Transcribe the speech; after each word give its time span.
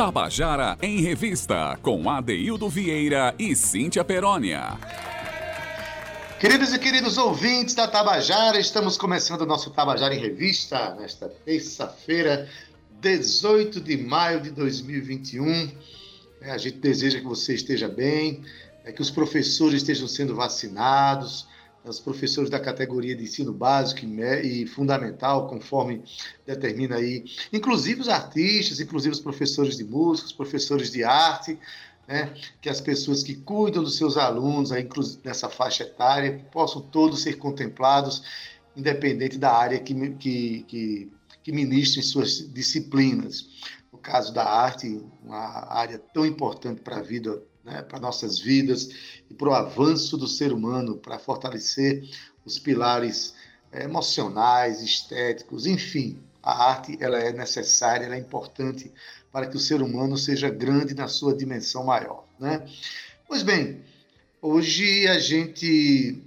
Tabajara 0.00 0.78
em 0.80 1.02
Revista, 1.02 1.78
com 1.82 2.08
Adeildo 2.08 2.70
Vieira 2.70 3.34
e 3.38 3.54
Cíntia 3.54 4.02
Perónia. 4.02 4.78
Queridos 6.40 6.72
e 6.72 6.78
queridos 6.78 7.18
ouvintes 7.18 7.74
da 7.74 7.86
Tabajara, 7.86 8.58
estamos 8.58 8.96
começando 8.96 9.42
o 9.42 9.46
nosso 9.46 9.68
Tabajara 9.68 10.14
em 10.14 10.18
Revista 10.18 10.94
nesta 10.94 11.28
terça-feira, 11.28 12.48
18 12.98 13.78
de 13.78 13.98
maio 13.98 14.40
de 14.40 14.50
2021. 14.52 15.70
É, 16.40 16.50
a 16.50 16.56
gente 16.56 16.78
deseja 16.78 17.18
que 17.18 17.26
você 17.26 17.54
esteja 17.54 17.86
bem, 17.86 18.42
é, 18.86 18.92
que 18.92 19.02
os 19.02 19.10
professores 19.10 19.82
estejam 19.82 20.08
sendo 20.08 20.34
vacinados, 20.34 21.46
os 21.84 21.98
professores 21.98 22.50
da 22.50 22.60
categoria 22.60 23.16
de 23.16 23.24
ensino 23.24 23.52
básico 23.52 24.04
e 24.04 24.66
fundamental, 24.66 25.48
conforme 25.48 26.02
determina 26.46 26.96
aí, 26.96 27.24
inclusive 27.52 28.02
os 28.02 28.08
artistas, 28.08 28.80
inclusive 28.80 29.14
os 29.14 29.20
professores 29.20 29.76
de 29.76 29.84
música, 29.84 30.26
os 30.26 30.32
professores 30.32 30.90
de 30.90 31.02
arte, 31.02 31.58
né, 32.06 32.34
que 32.60 32.68
as 32.68 32.80
pessoas 32.80 33.22
que 33.22 33.34
cuidam 33.34 33.82
dos 33.82 33.96
seus 33.96 34.16
alunos 34.16 34.72
aí, 34.72 34.86
nessa 35.24 35.48
faixa 35.48 35.84
etária 35.84 36.44
possam 36.50 36.82
todos 36.82 37.22
ser 37.22 37.34
contemplados, 37.34 38.22
independente 38.76 39.38
da 39.38 39.52
área 39.52 39.78
que, 39.78 39.94
que, 40.16 40.64
que, 40.66 41.12
que 41.42 41.52
ministrem 41.52 42.02
suas 42.02 42.52
disciplinas. 42.52 43.48
No 43.92 43.98
caso 43.98 44.32
da 44.34 44.44
arte, 44.44 45.02
uma 45.24 45.72
área 45.72 45.98
tão 45.98 46.26
importante 46.26 46.80
para 46.80 46.98
a 46.98 47.02
vida 47.02 47.42
né, 47.70 47.82
para 47.82 48.00
nossas 48.00 48.38
vidas 48.38 48.90
e 49.30 49.34
para 49.34 49.48
o 49.48 49.54
avanço 49.54 50.16
do 50.16 50.26
ser 50.26 50.52
humano, 50.52 50.96
para 50.96 51.18
fortalecer 51.18 52.08
os 52.44 52.58
pilares 52.58 53.34
é, 53.72 53.84
emocionais, 53.84 54.82
estéticos, 54.82 55.66
enfim. 55.66 56.18
A 56.42 56.70
arte 56.70 56.96
ela 57.00 57.18
é 57.18 57.32
necessária, 57.32 58.06
ela 58.06 58.16
é 58.16 58.18
importante 58.18 58.90
para 59.30 59.46
que 59.46 59.56
o 59.56 59.60
ser 59.60 59.82
humano 59.82 60.16
seja 60.16 60.48
grande 60.48 60.94
na 60.94 61.06
sua 61.06 61.34
dimensão 61.36 61.84
maior. 61.84 62.26
Né? 62.38 62.66
Pois 63.28 63.42
bem, 63.42 63.82
hoje 64.42 65.06
a 65.06 65.18
gente. 65.18 66.22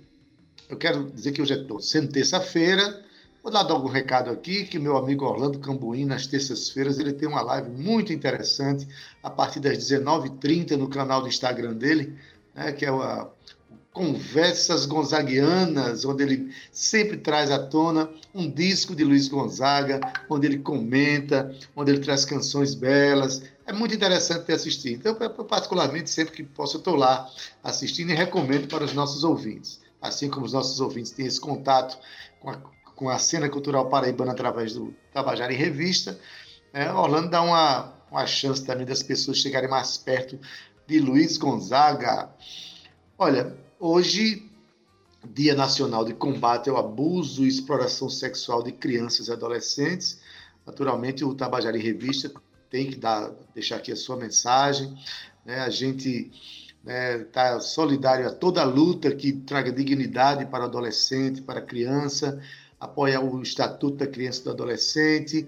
Eu 0.69 0.77
quero 0.77 1.11
dizer 1.11 1.33
que 1.33 1.41
hoje 1.41 1.53
é 1.53 1.81
sendo 1.81 2.11
terça-feira, 2.11 3.02
Vou 3.43 3.51
dar 3.51 3.69
algum 3.69 3.89
recado 3.89 4.29
aqui, 4.29 4.63
que 4.63 4.79
meu 4.79 4.95
amigo 4.95 5.25
Orlando 5.25 5.59
Cambuim, 5.59 6.05
nas 6.05 6.25
terças-feiras, 6.25 6.97
ele 6.97 7.11
tem 7.11 7.27
uma 7.27 7.41
live 7.41 7.69
muito 7.71 8.13
interessante, 8.13 8.87
a 9.21 9.29
partir 9.29 9.59
das 9.59 9.77
19h30 9.79 10.77
no 10.77 10.87
canal 10.87 11.21
do 11.21 11.27
Instagram 11.27 11.73
dele, 11.73 12.17
né, 12.55 12.71
que 12.71 12.85
é 12.85 12.89
a 12.89 13.27
Conversas 13.91 14.85
Gonzaguianas, 14.85 16.05
onde 16.05 16.23
ele 16.23 16.55
sempre 16.71 17.17
traz 17.17 17.51
à 17.51 17.59
tona 17.59 18.09
um 18.33 18.49
disco 18.49 18.95
de 18.95 19.03
Luiz 19.03 19.27
Gonzaga, 19.27 19.99
onde 20.29 20.47
ele 20.47 20.59
comenta, 20.59 21.53
onde 21.75 21.91
ele 21.91 21.99
traz 21.99 22.23
canções 22.23 22.73
belas. 22.73 23.43
É 23.67 23.73
muito 23.73 23.93
interessante 23.93 24.45
de 24.45 24.53
assistir. 24.53 24.93
Então, 24.93 25.17
eu, 25.19 25.29
particularmente, 25.29 26.09
sempre 26.09 26.33
que 26.33 26.43
posso, 26.43 26.77
eu 26.77 26.79
estou 26.79 26.95
lá 26.95 27.29
assistindo 27.61 28.09
e 28.11 28.15
recomendo 28.15 28.69
para 28.69 28.85
os 28.85 28.93
nossos 28.93 29.25
ouvintes. 29.25 29.81
Assim 30.01 30.29
como 30.29 30.45
os 30.45 30.53
nossos 30.53 30.79
ouvintes 30.79 31.11
têm 31.11 31.25
esse 31.25 31.39
contato 31.39 31.97
com 32.39 32.49
a 32.49 32.57
com 32.95 33.09
a 33.09 33.17
cena 33.17 33.49
cultural 33.49 33.89
paraibana 33.89 34.31
através 34.31 34.73
do 34.73 34.93
Tabajara 35.13 35.53
em 35.53 35.57
Revista, 35.57 36.19
é, 36.73 36.91
Orlando 36.91 37.29
dá 37.29 37.41
uma, 37.41 37.93
uma 38.09 38.25
chance 38.25 38.65
também 38.65 38.85
das 38.85 39.03
pessoas 39.03 39.37
chegarem 39.37 39.69
mais 39.69 39.97
perto 39.97 40.39
de 40.87 40.99
Luiz 40.99 41.37
Gonzaga. 41.37 42.29
Olha, 43.17 43.55
hoje, 43.79 44.49
Dia 45.25 45.55
Nacional 45.55 46.03
de 46.03 46.13
Combate 46.13 46.69
ao 46.69 46.77
Abuso 46.77 47.45
e 47.45 47.47
Exploração 47.47 48.09
Sexual 48.09 48.61
de 48.61 48.71
Crianças 48.71 49.27
e 49.27 49.31
Adolescentes. 49.31 50.19
Naturalmente, 50.65 51.23
o 51.23 51.33
Tabajara 51.33 51.77
em 51.77 51.81
Revista 51.81 52.31
tem 52.69 52.89
que 52.89 52.97
dar, 52.97 53.31
deixar 53.53 53.77
aqui 53.77 53.91
a 53.91 53.95
sua 53.95 54.17
mensagem. 54.17 54.97
Né? 55.45 55.59
A 55.59 55.69
gente 55.69 56.31
está 56.83 56.83
né, 56.83 57.19
tá 57.31 57.59
solidário 57.59 58.27
a 58.27 58.31
toda 58.31 58.61
a 58.61 58.65
luta 58.65 59.15
que 59.15 59.31
traga 59.31 59.71
dignidade 59.71 60.45
para 60.45 60.63
o 60.63 60.67
adolescente, 60.67 61.41
para 61.41 61.59
a 61.59 61.63
criança, 61.63 62.41
apoia 62.83 63.21
o 63.21 63.41
Estatuto 63.41 63.97
da 63.97 64.07
Criança 64.07 64.41
e 64.41 64.43
do 64.43 64.51
Adolescente, 64.51 65.47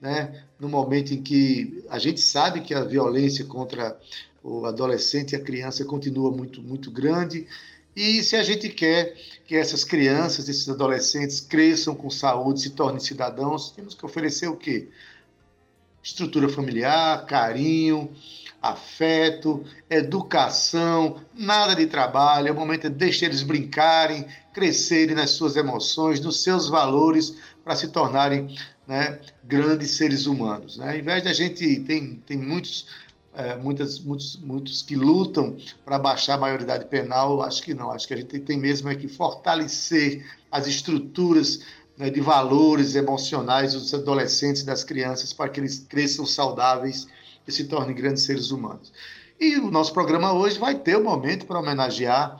né? 0.00 0.44
no 0.58 0.68
momento 0.68 1.12
em 1.12 1.22
que 1.22 1.84
a 1.88 1.98
gente 1.98 2.20
sabe 2.20 2.60
que 2.60 2.72
a 2.72 2.84
violência 2.84 3.44
contra 3.44 3.98
o 4.42 4.64
adolescente 4.64 5.32
e 5.32 5.36
a 5.36 5.40
criança 5.40 5.84
continua 5.84 6.30
muito, 6.30 6.62
muito 6.62 6.90
grande. 6.90 7.46
E 7.94 8.22
se 8.22 8.36
a 8.36 8.42
gente 8.42 8.68
quer 8.68 9.16
que 9.44 9.56
essas 9.56 9.82
crianças, 9.82 10.48
esses 10.48 10.68
adolescentes 10.68 11.40
cresçam 11.40 11.94
com 11.94 12.08
saúde, 12.08 12.60
se 12.60 12.70
tornem 12.70 13.00
cidadãos, 13.00 13.72
temos 13.72 13.94
que 13.94 14.06
oferecer 14.06 14.46
o 14.46 14.56
quê? 14.56 14.88
Estrutura 16.02 16.48
familiar, 16.48 17.26
carinho, 17.26 18.10
afeto, 18.70 19.64
educação, 19.88 21.20
nada 21.34 21.74
de 21.74 21.86
trabalho. 21.86 22.48
É 22.48 22.52
o 22.52 22.54
momento 22.54 22.88
de 22.88 22.94
deixar 22.94 23.26
eles 23.26 23.42
brincarem, 23.42 24.26
crescerem 24.52 25.14
nas 25.14 25.30
suas 25.30 25.56
emoções, 25.56 26.20
nos 26.20 26.42
seus 26.42 26.68
valores, 26.68 27.36
para 27.64 27.76
se 27.76 27.88
tornarem 27.88 28.56
né, 28.86 29.20
grandes 29.44 29.92
seres 29.92 30.26
humanos. 30.26 30.78
Né? 30.78 30.90
Ao 30.90 30.96
invés 30.96 31.22
de 31.22 31.28
a 31.28 31.32
gente 31.32 31.80
tem, 31.80 32.16
tem 32.26 32.36
muitos, 32.36 32.86
é, 33.34 33.56
muitas, 33.56 34.00
muitos, 34.00 34.36
muitos 34.36 34.82
que 34.82 34.96
lutam 34.96 35.56
para 35.84 35.98
baixar 35.98 36.34
a 36.34 36.38
maioridade 36.38 36.86
penal, 36.86 37.42
acho 37.42 37.62
que 37.62 37.74
não. 37.74 37.90
Acho 37.90 38.08
que 38.08 38.14
a 38.14 38.16
gente 38.16 38.38
tem 38.40 38.58
mesmo 38.58 38.88
é 38.88 38.94
que 38.94 39.06
fortalecer 39.06 40.24
as 40.50 40.66
estruturas 40.66 41.60
né, 41.98 42.08
de 42.08 42.20
valores 42.20 42.94
emocionais 42.94 43.74
dos 43.74 43.92
adolescentes 43.92 44.62
e 44.62 44.66
das 44.66 44.84
crianças 44.84 45.32
para 45.32 45.48
que 45.48 45.60
eles 45.60 45.84
cresçam 45.88 46.24
saudáveis 46.24 47.06
e 47.48 47.52
se 47.52 47.64
tornem 47.64 47.96
grandes 47.96 48.24
seres 48.24 48.50
humanos. 48.50 48.92
E 49.40 49.56
o 49.56 49.70
nosso 49.70 49.92
programa 49.94 50.32
hoje 50.32 50.58
vai 50.58 50.74
ter 50.74 50.98
um 50.98 51.02
momento 51.02 51.46
para 51.46 51.58
homenagear 51.58 52.38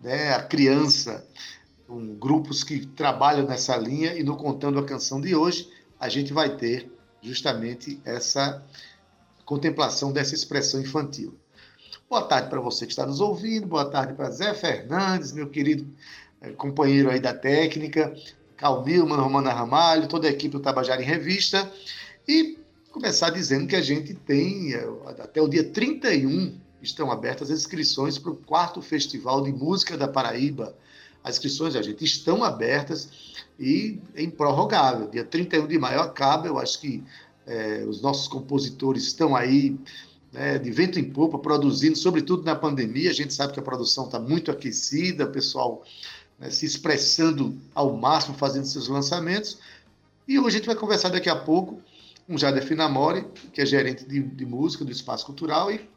né, 0.00 0.34
a 0.34 0.42
criança, 0.42 1.26
um, 1.88 2.14
grupos 2.14 2.62
que 2.62 2.86
trabalham 2.86 3.46
nessa 3.46 3.76
linha, 3.76 4.14
e 4.14 4.22
no 4.22 4.36
Contando 4.36 4.78
a 4.78 4.84
Canção 4.84 5.20
de 5.20 5.34
hoje, 5.34 5.68
a 5.98 6.08
gente 6.08 6.32
vai 6.32 6.56
ter 6.56 6.92
justamente 7.22 8.00
essa 8.04 8.62
contemplação 9.46 10.12
dessa 10.12 10.34
expressão 10.34 10.80
infantil. 10.80 11.38
Boa 12.08 12.22
tarde 12.22 12.50
para 12.50 12.60
você 12.60 12.84
que 12.84 12.92
está 12.92 13.06
nos 13.06 13.20
ouvindo, 13.20 13.66
boa 13.66 13.88
tarde 13.88 14.14
para 14.14 14.30
Zé 14.30 14.52
Fernandes, 14.52 15.32
meu 15.32 15.48
querido 15.48 15.86
eh, 16.40 16.50
companheiro 16.50 17.08
aí 17.08 17.20
da 17.20 17.32
técnica, 17.32 18.12
Cal 18.56 18.84
Milman, 18.84 19.16
Romana 19.16 19.52
Ramalho, 19.52 20.08
toda 20.08 20.26
a 20.26 20.30
equipe 20.30 20.52
do 20.52 20.60
Tabajara 20.60 21.00
em 21.00 21.04
Revista. 21.04 21.70
E 22.26 22.59
começar 22.90 23.30
dizendo 23.30 23.66
que 23.66 23.76
a 23.76 23.80
gente 23.80 24.14
tem, 24.14 24.74
é, 24.74 24.84
até 25.18 25.40
o 25.40 25.48
dia 25.48 25.64
31, 25.64 26.58
estão 26.82 27.10
abertas 27.10 27.50
as 27.50 27.58
inscrições 27.58 28.18
para 28.18 28.30
o 28.30 28.36
quarto 28.36 28.82
Festival 28.82 29.42
de 29.42 29.52
Música 29.52 29.96
da 29.96 30.08
Paraíba. 30.08 30.74
As 31.22 31.36
inscrições, 31.36 31.76
a 31.76 31.82
gente, 31.82 32.04
estão 32.04 32.42
abertas 32.42 33.08
e 33.58 33.98
é 34.14 34.22
improrrogável. 34.22 35.08
Dia 35.08 35.24
31 35.24 35.66
de 35.66 35.78
maio 35.78 36.00
acaba, 36.00 36.46
eu 36.46 36.58
acho 36.58 36.80
que 36.80 37.04
é, 37.46 37.84
os 37.86 38.00
nossos 38.00 38.26
compositores 38.26 39.04
estão 39.04 39.36
aí 39.36 39.78
né, 40.32 40.58
de 40.58 40.70
vento 40.70 40.98
em 40.98 41.04
popa, 41.04 41.38
produzindo, 41.38 41.96
sobretudo 41.96 42.42
na 42.42 42.56
pandemia. 42.56 43.10
A 43.10 43.14
gente 43.14 43.34
sabe 43.34 43.52
que 43.52 43.60
a 43.60 43.62
produção 43.62 44.06
está 44.06 44.18
muito 44.18 44.50
aquecida, 44.50 45.26
o 45.26 45.30
pessoal 45.30 45.84
né, 46.38 46.50
se 46.50 46.64
expressando 46.64 47.56
ao 47.74 47.94
máximo, 47.96 48.34
fazendo 48.36 48.64
seus 48.64 48.88
lançamentos. 48.88 49.58
E 50.26 50.38
hoje 50.38 50.56
a 50.56 50.58
gente 50.58 50.66
vai 50.66 50.76
conversar 50.76 51.10
daqui 51.10 51.28
a 51.28 51.36
pouco 51.36 51.82
um 52.30 52.38
Jader 52.38 52.64
Finamori, 52.64 53.26
que 53.52 53.60
é 53.60 53.66
gerente 53.66 54.06
de, 54.06 54.22
de, 54.22 54.46
música 54.46 54.84
do 54.84 54.92
Espaço 54.92 55.26
Cultural 55.26 55.70
e 55.72 55.90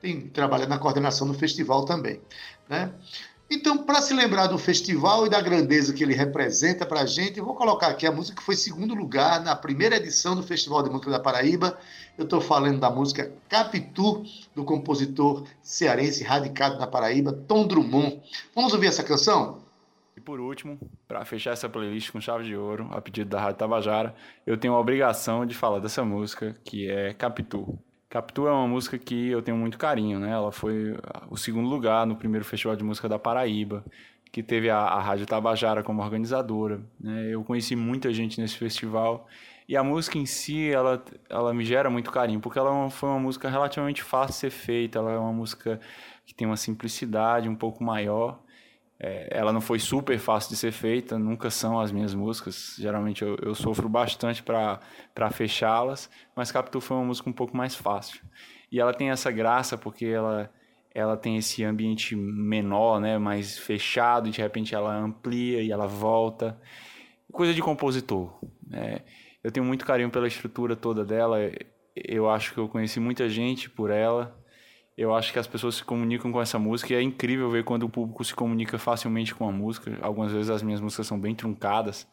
tem, 0.00 0.28
trabalha 0.28 0.64
na 0.64 0.78
coordenação 0.78 1.26
do 1.26 1.34
festival 1.34 1.84
também. 1.84 2.20
Né? 2.68 2.92
Então, 3.50 3.78
para 3.78 4.00
se 4.00 4.14
lembrar 4.14 4.46
do 4.46 4.58
festival 4.58 5.26
e 5.26 5.28
da 5.28 5.40
grandeza 5.40 5.92
que 5.92 6.04
ele 6.04 6.14
representa 6.14 6.86
para 6.86 7.00
a 7.00 7.06
gente, 7.06 7.38
eu 7.38 7.44
vou 7.44 7.54
colocar 7.54 7.88
aqui 7.88 8.06
a 8.06 8.12
música 8.12 8.38
que 8.38 8.44
foi 8.44 8.54
segundo 8.54 8.94
lugar 8.94 9.40
na 9.42 9.54
primeira 9.56 9.96
edição 9.96 10.36
do 10.36 10.42
Festival 10.42 10.82
de 10.82 10.90
Música 10.90 11.10
da 11.10 11.20
Paraíba. 11.20 11.76
Eu 12.16 12.24
estou 12.24 12.40
falando 12.40 12.80
da 12.80 12.90
música 12.90 13.32
Capitu, 13.48 14.24
do 14.54 14.64
compositor 14.64 15.44
cearense 15.62 16.24
radicado 16.24 16.78
na 16.78 16.86
Paraíba, 16.86 17.32
Tom 17.32 17.66
Drummond. 17.66 18.20
Vamos 18.54 18.72
ouvir 18.72 18.86
essa 18.86 19.04
canção? 19.04 19.65
E 20.16 20.20
por 20.20 20.40
último, 20.40 20.78
para 21.06 21.24
fechar 21.26 21.50
essa 21.50 21.68
playlist 21.68 22.10
com 22.10 22.20
chave 22.20 22.44
de 22.44 22.56
ouro, 22.56 22.88
a 22.90 23.00
pedido 23.02 23.28
da 23.28 23.40
Rádio 23.40 23.58
Tabajara, 23.58 24.14
eu 24.46 24.56
tenho 24.56 24.72
a 24.72 24.80
obrigação 24.80 25.44
de 25.44 25.54
falar 25.54 25.78
dessa 25.78 26.02
música, 26.04 26.56
que 26.64 26.90
é 26.90 27.12
Capitu. 27.12 27.78
Capitu 28.08 28.46
é 28.46 28.50
uma 28.50 28.66
música 28.66 28.98
que 28.98 29.28
eu 29.28 29.42
tenho 29.42 29.58
muito 29.58 29.76
carinho, 29.76 30.18
né? 30.18 30.30
Ela 30.30 30.50
foi 30.50 30.96
o 31.28 31.36
segundo 31.36 31.68
lugar 31.68 32.06
no 32.06 32.16
primeiro 32.16 32.46
Festival 32.46 32.74
de 32.76 32.82
Música 32.82 33.08
da 33.08 33.18
Paraíba, 33.18 33.84
que 34.32 34.42
teve 34.42 34.70
a, 34.70 34.78
a 34.78 35.00
Rádio 35.00 35.26
Tabajara 35.26 35.82
como 35.82 36.02
organizadora. 36.02 36.80
Né? 36.98 37.28
Eu 37.28 37.44
conheci 37.44 37.76
muita 37.76 38.10
gente 38.12 38.40
nesse 38.40 38.56
festival 38.56 39.28
e 39.68 39.76
a 39.76 39.84
música 39.84 40.16
em 40.16 40.24
si, 40.24 40.70
ela, 40.70 41.04
ela 41.28 41.52
me 41.52 41.64
gera 41.64 41.90
muito 41.90 42.10
carinho, 42.10 42.40
porque 42.40 42.58
ela 42.58 42.86
é 42.86 42.90
foi 42.90 43.08
uma 43.08 43.18
música 43.18 43.50
relativamente 43.50 44.02
fácil 44.02 44.32
de 44.32 44.40
ser 44.40 44.50
feita, 44.50 44.98
ela 44.98 45.12
é 45.12 45.18
uma 45.18 45.32
música 45.32 45.78
que 46.24 46.34
tem 46.34 46.46
uma 46.46 46.56
simplicidade 46.56 47.48
um 47.48 47.54
pouco 47.54 47.84
maior 47.84 48.40
É, 48.98 49.28
ela 49.30 49.52
não 49.52 49.60
foi 49.60 49.78
super 49.78 50.18
fácil 50.18 50.50
de 50.50 50.56
ser 50.56 50.72
feita, 50.72 51.18
nunca 51.18 51.50
são 51.50 51.78
as 51.78 51.92
minhas 51.92 52.14
músicas. 52.14 52.76
Geralmente 52.78 53.22
eu, 53.22 53.36
eu 53.42 53.54
sofro 53.54 53.88
bastante 53.88 54.42
para 54.42 55.30
fechá-las, 55.30 56.10
mas 56.34 56.50
Capitu 56.50 56.80
foi 56.80 56.96
uma 56.96 57.06
música 57.06 57.28
um 57.28 57.32
pouco 57.32 57.56
mais 57.56 57.74
fácil. 57.74 58.20
E 58.72 58.80
ela 58.80 58.94
tem 58.94 59.10
essa 59.10 59.30
graça 59.30 59.76
porque 59.76 60.06
ela, 60.06 60.50
ela 60.94 61.16
tem 61.16 61.36
esse 61.36 61.62
ambiente 61.62 62.16
menor, 62.16 63.00
né, 63.00 63.18
mais 63.18 63.58
fechado, 63.58 64.28
e 64.28 64.32
de 64.32 64.40
repente 64.40 64.74
ela 64.74 64.94
amplia 64.94 65.62
e 65.62 65.70
ela 65.70 65.86
volta. 65.86 66.58
Coisa 67.30 67.52
de 67.52 67.60
compositor. 67.60 68.38
Né? 68.66 69.00
Eu 69.44 69.52
tenho 69.52 69.66
muito 69.66 69.84
carinho 69.84 70.10
pela 70.10 70.26
estrutura 70.26 70.74
toda 70.74 71.04
dela. 71.04 71.38
Eu 71.94 72.30
acho 72.30 72.54
que 72.54 72.58
eu 72.58 72.68
conheci 72.68 72.98
muita 72.98 73.28
gente 73.28 73.68
por 73.68 73.90
ela 73.90 74.36
eu 74.96 75.14
acho 75.14 75.32
que 75.32 75.38
as 75.38 75.46
pessoas 75.46 75.74
se 75.74 75.84
comunicam 75.84 76.32
com 76.32 76.40
essa 76.40 76.58
música 76.58 76.94
e 76.94 76.96
é 76.96 77.02
incrível 77.02 77.50
ver 77.50 77.64
quando 77.64 77.82
o 77.82 77.88
público 77.88 78.24
se 78.24 78.34
comunica 78.34 78.78
facilmente 78.78 79.34
com 79.34 79.46
a 79.46 79.52
música. 79.52 79.98
Algumas 80.00 80.32
vezes 80.32 80.48
as 80.48 80.62
minhas 80.62 80.80
músicas 80.80 81.06
são 81.06 81.20
bem 81.20 81.34
truncadas, 81.34 82.08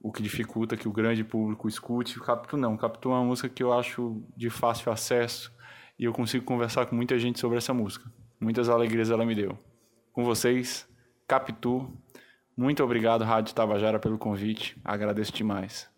o 0.00 0.10
que 0.10 0.22
dificulta 0.22 0.76
que 0.76 0.88
o 0.88 0.92
grande 0.92 1.22
público 1.22 1.68
escute. 1.68 2.18
Captu 2.18 2.56
não, 2.56 2.76
Captu 2.76 3.10
é 3.10 3.12
uma 3.12 3.24
música 3.24 3.48
que 3.48 3.62
eu 3.62 3.72
acho 3.72 4.20
de 4.36 4.50
fácil 4.50 4.90
acesso 4.90 5.54
e 5.96 6.04
eu 6.04 6.12
consigo 6.12 6.44
conversar 6.44 6.86
com 6.86 6.96
muita 6.96 7.16
gente 7.18 7.38
sobre 7.38 7.58
essa 7.58 7.72
música. 7.72 8.10
Muitas 8.40 8.68
alegrias 8.68 9.08
ela 9.08 9.24
me 9.24 9.36
deu. 9.36 9.56
Com 10.12 10.24
vocês, 10.24 10.88
Capitu. 11.28 11.88
Muito 12.56 12.82
obrigado, 12.82 13.22
Rádio 13.22 13.54
Tabajara, 13.54 14.00
pelo 14.00 14.18
convite. 14.18 14.76
Agradeço 14.84 15.32
demais. 15.32 15.91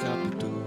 Captura 0.00 0.60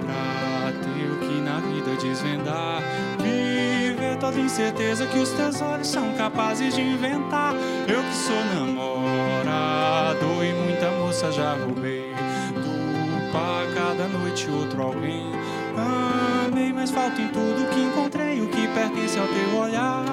pra 0.00 0.72
ter 0.82 1.10
o 1.10 1.18
que 1.18 1.40
na 1.40 1.60
vida 1.60 1.96
desvendar. 2.00 2.82
Viver 3.18 4.18
toda 4.18 4.38
incerteza 4.38 5.06
que 5.06 5.18
os 5.18 5.30
teus 5.30 5.60
olhos 5.60 5.86
são 5.88 6.12
capazes 6.14 6.74
de 6.74 6.80
inventar. 6.80 7.54
Eu 7.88 8.02
que 8.02 8.14
sou 8.14 8.44
namorado 8.54 10.26
e 10.44 10.52
muita 10.64 10.90
moça 10.90 11.30
já 11.32 11.54
roubei. 11.54 12.12
Do 12.54 13.32
par 13.32 13.66
cada 13.74 14.08
noite 14.08 14.50
outro 14.50 14.82
alguém. 14.82 15.32
Amei, 15.76 16.72
mas 16.72 16.90
falta 16.90 17.20
em 17.20 17.28
tudo 17.28 17.68
que 17.70 17.80
encontrei 17.80 18.40
o 18.40 18.48
que 18.48 18.68
pertence 18.68 19.18
ao 19.18 19.26
teu 19.26 19.58
olhar. 19.58 20.04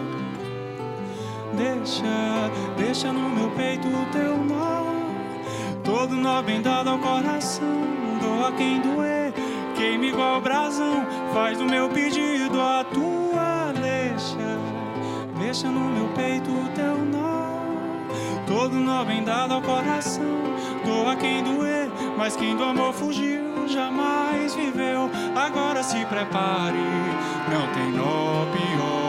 Deixa, 1.57 2.51
deixa 2.77 3.11
no 3.11 3.29
meu 3.29 3.49
peito 3.51 3.87
o 3.87 4.05
teu 4.11 4.37
nó. 4.37 4.85
Todo 5.83 6.15
nó 6.15 6.41
bem 6.41 6.61
dado 6.61 6.91
ao 6.91 6.99
coração. 6.99 8.08
Doa 8.29 8.51
quem 8.51 8.79
doer, 8.81 9.33
queima 9.75 10.05
igual 10.05 10.39
brasão. 10.39 11.05
Faz 11.33 11.57
do 11.57 11.65
meu 11.65 11.89
pedido 11.89 12.61
a 12.61 12.83
tua. 12.83 13.73
Deixa, 13.73 14.59
deixa 15.39 15.67
no 15.67 15.89
meu 15.89 16.07
peito 16.09 16.51
o 16.51 16.69
teu 16.75 16.97
nó. 16.97 17.49
Todo 18.45 18.75
nó 18.75 19.03
bem 19.03 19.23
dado 19.23 19.53
ao 19.53 19.61
coração 19.61 20.39
doa 20.85 21.15
quem 21.15 21.43
doer, 21.43 21.89
mas 22.17 22.35
quem 22.35 22.55
do 22.55 22.63
amor 22.63 22.93
fugiu 22.93 23.67
jamais 23.67 24.55
viveu. 24.55 25.09
Agora 25.35 25.83
se 25.83 26.03
prepare, 26.05 26.77
não 27.49 27.67
tem 27.73 27.91
nó 27.91 28.45
pior 28.51 29.08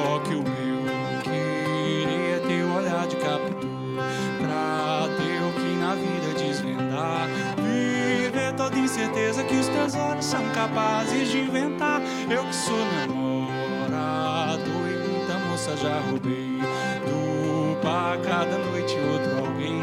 Viver 8.81 8.89
toda 8.89 8.93
incerteza 9.11 9.45
que 9.45 9.55
os 9.55 9.69
teus 9.69 9.95
olhos 9.95 10.25
são 10.25 10.41
capazes 10.51 11.31
de 11.31 11.39
inventar. 11.39 12.01
Eu 12.31 12.45
que 12.47 12.55
sou 12.55 12.79
namorado 13.07 14.71
e 14.71 15.09
muita 15.09 15.39
moça 15.47 15.77
já 15.77 16.01
roubei. 16.01 16.59
Do 17.05 17.77
par 17.83 18.19
cada 18.19 18.59
noite 18.59 18.97
outro 19.13 19.39
alguém 19.39 19.81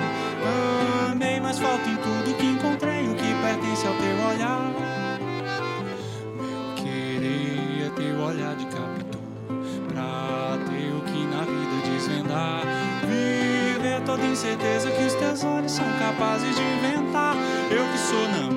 mas 1.41 1.59
falta 1.59 1.89
em 1.89 1.95
tudo 1.95 2.35
que 2.37 2.45
encontrei 2.45 3.07
o 3.07 3.15
que 3.15 3.33
pertence 3.41 3.87
ao 3.87 3.93
teu 3.93 4.27
olhar. 4.27 4.73
Meu 6.35 6.75
querer 6.75 7.85
é 7.85 7.89
teu 7.95 8.19
olhar 8.19 8.55
de 8.55 8.65
captura 8.65 9.17
pra 9.87 10.57
ter 10.65 10.91
o 10.91 11.01
que 11.01 11.25
na 11.25 11.43
vida 11.43 11.89
desvendar. 11.89 12.63
Viver 13.07 14.01
toda 14.05 14.25
incerteza 14.25 14.91
que 14.91 15.03
os 15.03 15.13
teus 15.13 15.43
olhos 15.45 15.71
são 15.71 15.85
capazes 15.99 16.53
de 16.53 16.61
inventar. 16.61 17.35
Eu 17.71 17.85
que 17.91 17.97
sou 17.97 18.27
namorado 18.29 18.56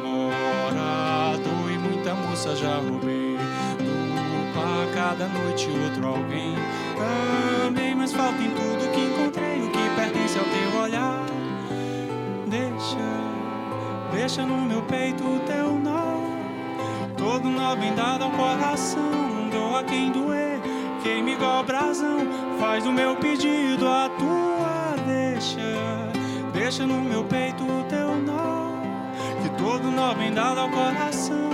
já 2.49 2.77
roubei. 2.77 3.37
Do 3.77 4.95
cada 4.95 5.27
noite 5.29 5.69
outro 5.85 6.07
alguém. 6.07 6.55
Amei, 7.67 7.95
mas 7.95 8.13
falta 8.13 8.41
em 8.43 8.51
tudo 8.51 8.91
que 8.93 9.01
encontrei 9.01 9.63
o 9.63 9.71
que 9.71 9.91
pertence 9.95 10.39
ao 10.39 10.45
teu 10.45 10.81
olhar. 10.81 11.26
Deixa, 12.47 12.97
deixa 14.12 14.47
no 14.47 14.57
meu 14.62 14.83
peito 14.83 15.23
o 15.23 15.38
teu 15.41 15.73
nó. 15.79 16.19
Todo 17.17 17.49
nó 17.49 17.76
bem 17.76 17.95
dado 17.95 18.25
ao 18.25 18.31
coração. 18.31 19.50
Doa 19.53 19.85
quem 19.85 20.11
doer, 20.11 20.61
quem 21.03 21.29
igual 21.29 21.62
brasão. 21.62 22.21
Faz 22.59 22.87
o 22.87 22.93
meu 22.93 23.17
pedido 23.17 23.87
a 23.87 24.09
tua. 24.19 24.97
Deixa, 25.07 26.11
deixa 26.53 26.87
no 26.87 27.00
meu 27.03 27.23
peito 27.25 27.62
o 27.62 27.85
teu 27.85 28.17
nó. 28.17 28.81
Que 29.43 29.50
todo 29.62 29.91
nó 29.91 30.14
bem 30.14 30.33
dado 30.33 30.61
ao 30.61 30.71
coração. 30.71 31.50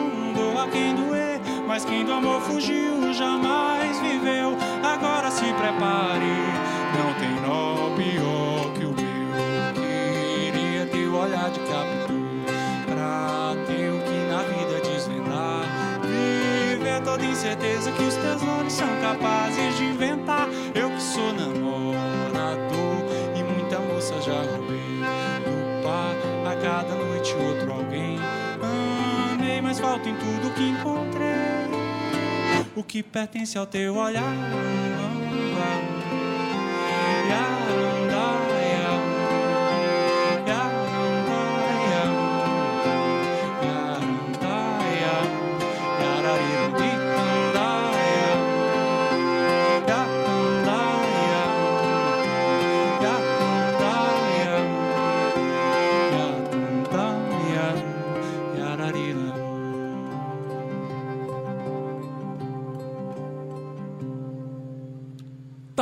Quem 0.72 0.94
doer, 0.94 1.40
mas 1.66 1.84
quem 1.84 2.04
do 2.04 2.12
amor 2.12 2.40
fugiu 2.42 3.12
jamais 3.12 3.98
viveu. 4.00 4.56
Agora 4.82 5.30
se 5.30 5.44
prepare, 5.44 6.36
não 6.96 7.14
tem 7.14 7.40
nó 7.46 7.94
pior 7.96 8.72
que 8.74 8.84
o 8.84 9.06
olhar 11.26 11.50
de 11.50 11.60
captura 11.60 12.52
pra 12.84 13.54
ter 13.66 13.90
o 13.90 13.98
que 14.00 14.18
na 14.30 14.42
vida 14.42 14.80
desvendar. 14.80 15.64
Viver 16.02 17.02
toda 17.02 17.24
incerteza 17.24 17.90
que 17.92 18.02
os 18.02 18.14
teus 18.14 18.42
olhos 18.42 18.72
são 18.72 18.88
capazes 19.00 19.76
de 19.76 19.84
inventar. 19.84 20.48
Eu 20.74 20.90
que 20.90 21.02
sou 21.02 21.32
namorador 21.32 23.02
e 23.34 23.42
muita 23.42 23.78
moça 23.80 24.20
já 24.20 24.34
roubei. 24.34 25.00
Do 25.44 25.66
a 25.88 26.56
cada 26.56 26.94
noite 26.94 27.34
outro 27.34 27.75
falta 29.80 30.08
em 30.08 30.16
tudo 30.16 30.54
que 30.54 30.62
encontrei. 30.62 31.26
O 32.74 32.82
que 32.82 33.02
pertence 33.02 33.56
ao 33.56 33.66
teu 33.66 33.96
olhar. 33.96 34.22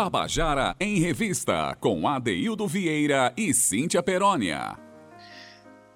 Tabajara 0.05 0.77
em 0.79 0.99
Revista, 0.99 1.75
com 1.81 2.07
Adeildo 2.07 2.69
Vieira 2.69 3.33
e 3.39 3.55
Cíntia 3.55 4.03
Perónia. 4.03 4.79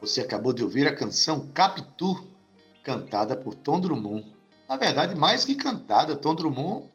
Você 0.01 0.23
acabou 0.23 0.55
de 0.55 0.65
ouvir 0.65 0.89
a 0.89 0.97
canção 0.97 1.47
Capitu, 1.49 2.27
cantada 2.83 3.37
por 3.37 3.55
Tom 3.55 3.79
Drummond. 3.79 4.35
Na 4.67 4.79
verdade, 4.79 5.15
mais 5.15 5.45
que 5.45 5.55
cantada, 5.55 6.17
Tom 6.17 6.35
Drummond 6.35 6.87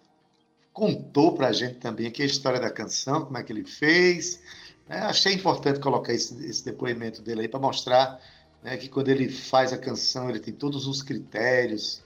contou 0.74 1.36
para 1.36 1.50
a 1.50 1.54
gente 1.54 1.76
também 1.76 2.08
aqui 2.08 2.24
a 2.24 2.26
história 2.26 2.60
da 2.60 2.72
canção, 2.72 3.26
como 3.26 3.38
é 3.38 3.44
que 3.44 3.54
ele 3.54 3.64
fez. 3.64 4.42
É, 4.90 4.98
achei 4.98 5.36
importante 5.36 5.80
colocar 5.80 6.14
esse, 6.14 6.44
esse 6.44 6.66
depoimento 6.66 7.22
dele 7.22 7.42
aí 7.42 7.48
para 7.48 7.60
mostrar 7.60 8.20
né, 8.64 8.76
que 8.76 8.90
quando 8.90 9.10
ele 9.10 9.30
faz 9.30 9.72
a 9.72 9.78
canção, 9.78 10.32
ele 10.32 10.40
tem 10.40 10.52
todos 10.52 10.88
os 10.88 11.04
critérios 11.04 12.02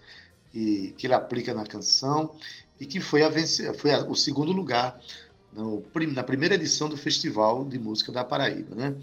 e, 0.54 0.94
que 0.98 1.08
ele 1.08 1.14
aplica 1.14 1.54
na 1.54 1.66
canção 1.66 2.36
e 2.80 2.86
que 2.86 3.00
foi, 3.00 3.24
a 3.24 3.30
vencer, 3.30 3.74
foi 3.76 3.94
a, 3.94 4.00
o 4.04 4.16
segundo 4.16 4.52
lugar 4.52 5.00
no, 5.54 5.84
na 6.14 6.24
primeira 6.24 6.56
edição 6.56 6.88
do 6.88 6.98
Festival 6.98 7.66
de 7.66 7.80
Música 7.80 8.12
da 8.12 8.24
Paraíba. 8.24 8.76
Né? 8.76 8.96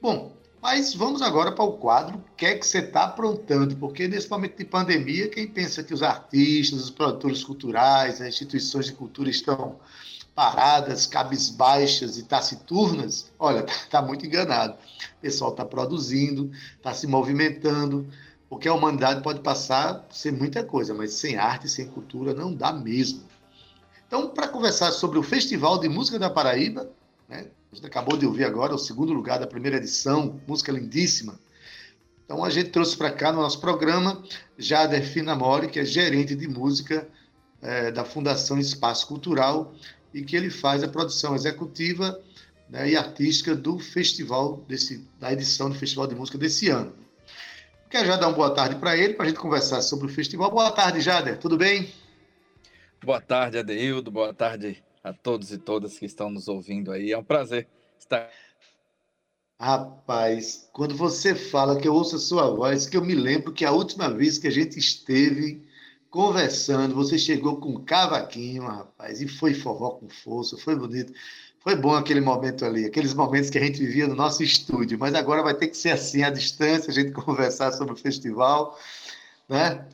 Bom, 0.00 0.32
mas 0.64 0.94
vamos 0.94 1.20
agora 1.20 1.52
para 1.52 1.62
o 1.62 1.74
quadro 1.74 2.16
O 2.16 2.36
que 2.36 2.46
é 2.46 2.56
que 2.56 2.66
você 2.66 2.78
está 2.78 3.04
aprontando? 3.04 3.76
Porque 3.76 4.08
nesse 4.08 4.30
momento 4.30 4.56
de 4.56 4.64
pandemia, 4.64 5.28
quem 5.28 5.46
pensa 5.46 5.82
que 5.82 5.92
os 5.92 6.02
artistas, 6.02 6.84
os 6.84 6.90
produtores 6.90 7.44
culturais, 7.44 8.20
as 8.20 8.28
instituições 8.28 8.86
de 8.86 8.92
cultura 8.92 9.28
estão 9.28 9.78
paradas, 10.34 11.06
cabisbaixas 11.06 12.18
e 12.18 12.24
taciturnas, 12.24 13.30
olha, 13.38 13.60
está 13.60 14.00
tá 14.00 14.02
muito 14.02 14.26
enganado. 14.26 14.72
O 14.72 15.20
pessoal 15.20 15.50
está 15.50 15.64
produzindo, 15.64 16.50
está 16.76 16.92
se 16.92 17.06
movimentando, 17.06 18.08
porque 18.48 18.68
a 18.68 18.74
humanidade 18.74 19.22
pode 19.22 19.40
passar 19.40 20.06
sem 20.10 20.32
muita 20.32 20.62
coisa, 20.62 20.94
mas 20.94 21.14
sem 21.14 21.36
arte, 21.36 21.68
sem 21.68 21.86
cultura, 21.86 22.34
não 22.34 22.54
dá 22.54 22.72
mesmo. 22.72 23.22
Então, 24.06 24.28
para 24.28 24.48
conversar 24.48 24.92
sobre 24.92 25.18
o 25.18 25.22
Festival 25.22 25.78
de 25.78 25.88
Música 25.88 26.18
da 26.18 26.30
Paraíba, 26.30 26.90
né, 27.28 27.46
a 27.72 27.74
gente 27.74 27.86
acabou 27.86 28.16
de 28.16 28.26
ouvir 28.26 28.44
agora 28.44 28.74
o 28.74 28.78
segundo 28.78 29.12
lugar 29.12 29.40
da 29.40 29.46
primeira 29.46 29.78
edição, 29.78 30.40
música 30.46 30.70
lindíssima. 30.70 31.38
Então, 32.24 32.44
a 32.44 32.50
gente 32.50 32.70
trouxe 32.70 32.96
para 32.96 33.10
cá 33.10 33.32
no 33.32 33.40
nosso 33.40 33.60
programa 33.60 34.22
Jader 34.56 35.04
Finamori, 35.04 35.68
que 35.68 35.80
é 35.80 35.84
gerente 35.84 36.34
de 36.34 36.46
música 36.46 37.08
é, 37.60 37.90
da 37.90 38.04
Fundação 38.04 38.58
Espaço 38.58 39.06
Cultural 39.06 39.74
e 40.12 40.22
que 40.22 40.36
ele 40.36 40.48
faz 40.50 40.82
a 40.82 40.88
produção 40.88 41.34
executiva 41.34 42.20
né, 42.68 42.90
e 42.90 42.96
artística 42.96 43.54
do 43.54 43.78
festival, 43.78 44.64
desse, 44.68 45.04
da 45.18 45.32
edição 45.32 45.68
do 45.68 45.74
Festival 45.74 46.06
de 46.06 46.14
Música 46.14 46.38
desse 46.38 46.68
ano. 46.68 46.92
Quero 47.94 48.08
já 48.08 48.16
dar 48.16 48.26
uma 48.26 48.34
boa 48.34 48.52
tarde 48.52 48.74
para 48.74 48.96
ele, 48.96 49.14
para 49.14 49.24
a 49.24 49.28
gente 49.28 49.38
conversar 49.38 49.80
sobre 49.80 50.06
o 50.06 50.08
festival. 50.08 50.50
Boa 50.50 50.72
tarde, 50.72 51.00
Jader, 51.00 51.38
tudo 51.38 51.56
bem? 51.56 51.94
Boa 53.04 53.20
tarde, 53.20 53.56
Adeildo, 53.56 54.10
boa 54.10 54.34
tarde 54.34 54.82
a 55.04 55.12
todos 55.12 55.52
e 55.52 55.58
todas 55.58 55.96
que 55.96 56.04
estão 56.04 56.28
nos 56.28 56.48
ouvindo 56.48 56.90
aí. 56.90 57.12
É 57.12 57.16
um 57.16 57.22
prazer 57.22 57.68
estar. 57.96 58.28
Rapaz, 59.60 60.68
quando 60.72 60.96
você 60.96 61.36
fala 61.36 61.80
que 61.80 61.86
eu 61.86 61.94
ouço 61.94 62.16
a 62.16 62.18
sua 62.18 62.50
voz, 62.50 62.84
que 62.88 62.96
eu 62.96 63.04
me 63.04 63.14
lembro 63.14 63.52
que 63.52 63.64
a 63.64 63.70
última 63.70 64.10
vez 64.10 64.38
que 64.38 64.48
a 64.48 64.50
gente 64.50 64.76
esteve 64.76 65.64
conversando, 66.10 66.96
você 66.96 67.16
chegou 67.16 67.60
com 67.60 67.76
um 67.76 67.84
cavaquinho, 67.84 68.64
rapaz, 68.64 69.20
e 69.20 69.28
foi 69.28 69.54
forró 69.54 69.90
com 69.90 70.08
força, 70.08 70.56
foi 70.56 70.74
bonito. 70.74 71.12
Foi 71.64 71.74
bom 71.74 71.94
aquele 71.94 72.20
momento 72.20 72.62
ali, 72.62 72.84
aqueles 72.84 73.14
momentos 73.14 73.48
que 73.48 73.56
a 73.56 73.64
gente 73.64 73.78
vivia 73.78 74.06
no 74.06 74.14
nosso 74.14 74.42
estúdio, 74.42 74.98
mas 74.98 75.14
agora 75.14 75.42
vai 75.42 75.54
ter 75.54 75.68
que 75.68 75.76
ser 75.78 75.92
assim, 75.92 76.22
à 76.22 76.28
distância, 76.28 76.90
a 76.90 76.94
gente 76.94 77.10
conversar 77.16 77.72
sobre 77.72 77.94
o 77.94 77.96
festival, 77.96 78.78
né? 79.48 79.88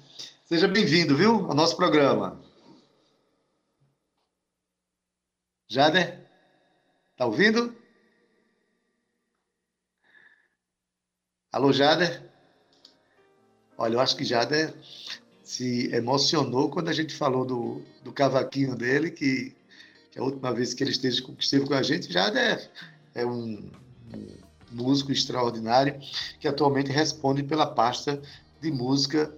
Seja 0.46 0.66
bem-vindo, 0.66 1.16
viu, 1.16 1.46
ao 1.46 1.54
nosso 1.54 1.76
programa. 1.76 2.42
Jader? 5.68 6.18
Tá 7.16 7.26
ouvindo? 7.26 7.72
Alô, 11.52 11.72
Jader? 11.72 12.28
Olha, 13.78 13.94
eu 13.94 14.00
acho 14.00 14.16
que 14.16 14.24
Jader 14.24 14.74
se 15.44 15.88
emocionou 15.94 16.68
quando 16.68 16.88
a 16.88 16.92
gente 16.92 17.14
falou 17.14 17.44
do, 17.44 17.80
do 18.02 18.12
cavaquinho 18.12 18.74
dele, 18.74 19.12
que 19.12 19.54
que 20.10 20.18
a 20.18 20.22
última 20.22 20.52
vez 20.52 20.74
que 20.74 20.82
ele 20.82 20.90
esteve, 20.90 21.22
esteve 21.38 21.66
com 21.66 21.74
a 21.74 21.82
gente 21.82 22.12
já 22.12 22.28
é, 22.28 22.68
é 23.14 23.26
um, 23.26 23.70
um, 24.14 24.36
músico 24.72 25.12
extraordinário 25.12 26.00
que 26.38 26.46
atualmente 26.46 26.90
responde 26.90 27.42
pela 27.42 27.66
pasta 27.66 28.20
de 28.60 28.70
música 28.70 29.32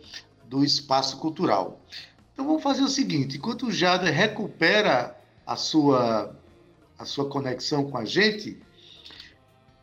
do 0.45 0.65
Espaço 0.65 1.19
Cultural. 1.19 1.81
Então 2.33 2.47
vamos 2.47 2.63
fazer 2.63 2.83
o 2.83 2.89
seguinte: 2.89 3.37
enquanto 3.37 3.67
o 3.67 3.73
Jader 3.73 4.13
recupera 4.13 5.17
a 5.47 5.57
sua, 5.57 6.35
a 6.99 7.05
sua 7.05 7.29
conexão 7.29 7.91
com 7.91 7.97
a 7.97 8.05
gente, 8.05 8.61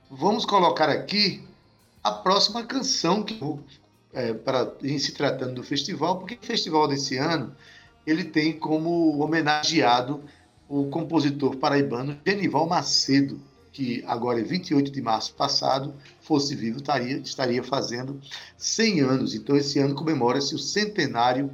vamos 0.09 0.45
colocar 0.45 0.89
aqui 0.89 1.47
a 2.03 2.11
próxima 2.11 2.63
canção 2.63 3.23
que 3.23 3.39
é, 4.13 4.33
para 4.33 4.73
em 4.81 4.97
se 4.97 5.11
tratando 5.13 5.55
do 5.55 5.63
festival, 5.63 6.17
porque 6.19 6.35
o 6.35 6.45
festival 6.45 6.87
desse 6.87 7.17
ano 7.17 7.55
ele 8.05 8.23
tem 8.23 8.57
como 8.57 9.19
homenageado 9.19 10.23
o 10.69 10.85
compositor 10.85 11.55
paraibano 11.55 12.15
Genival 12.23 12.67
Macedo, 12.67 13.41
que 13.71 14.03
agora 14.05 14.39
é 14.39 14.43
28 14.43 14.91
de 14.91 15.01
março 15.01 15.33
passado, 15.33 15.95
fosse 16.21 16.55
vivo, 16.55 16.77
estaria, 16.77 17.17
estaria 17.17 17.63
fazendo 17.63 18.21
100 18.55 19.01
anos. 19.01 19.33
Então, 19.33 19.57
esse 19.57 19.79
ano 19.79 19.95
comemora-se 19.95 20.53
o 20.53 20.59
centenário 20.59 21.49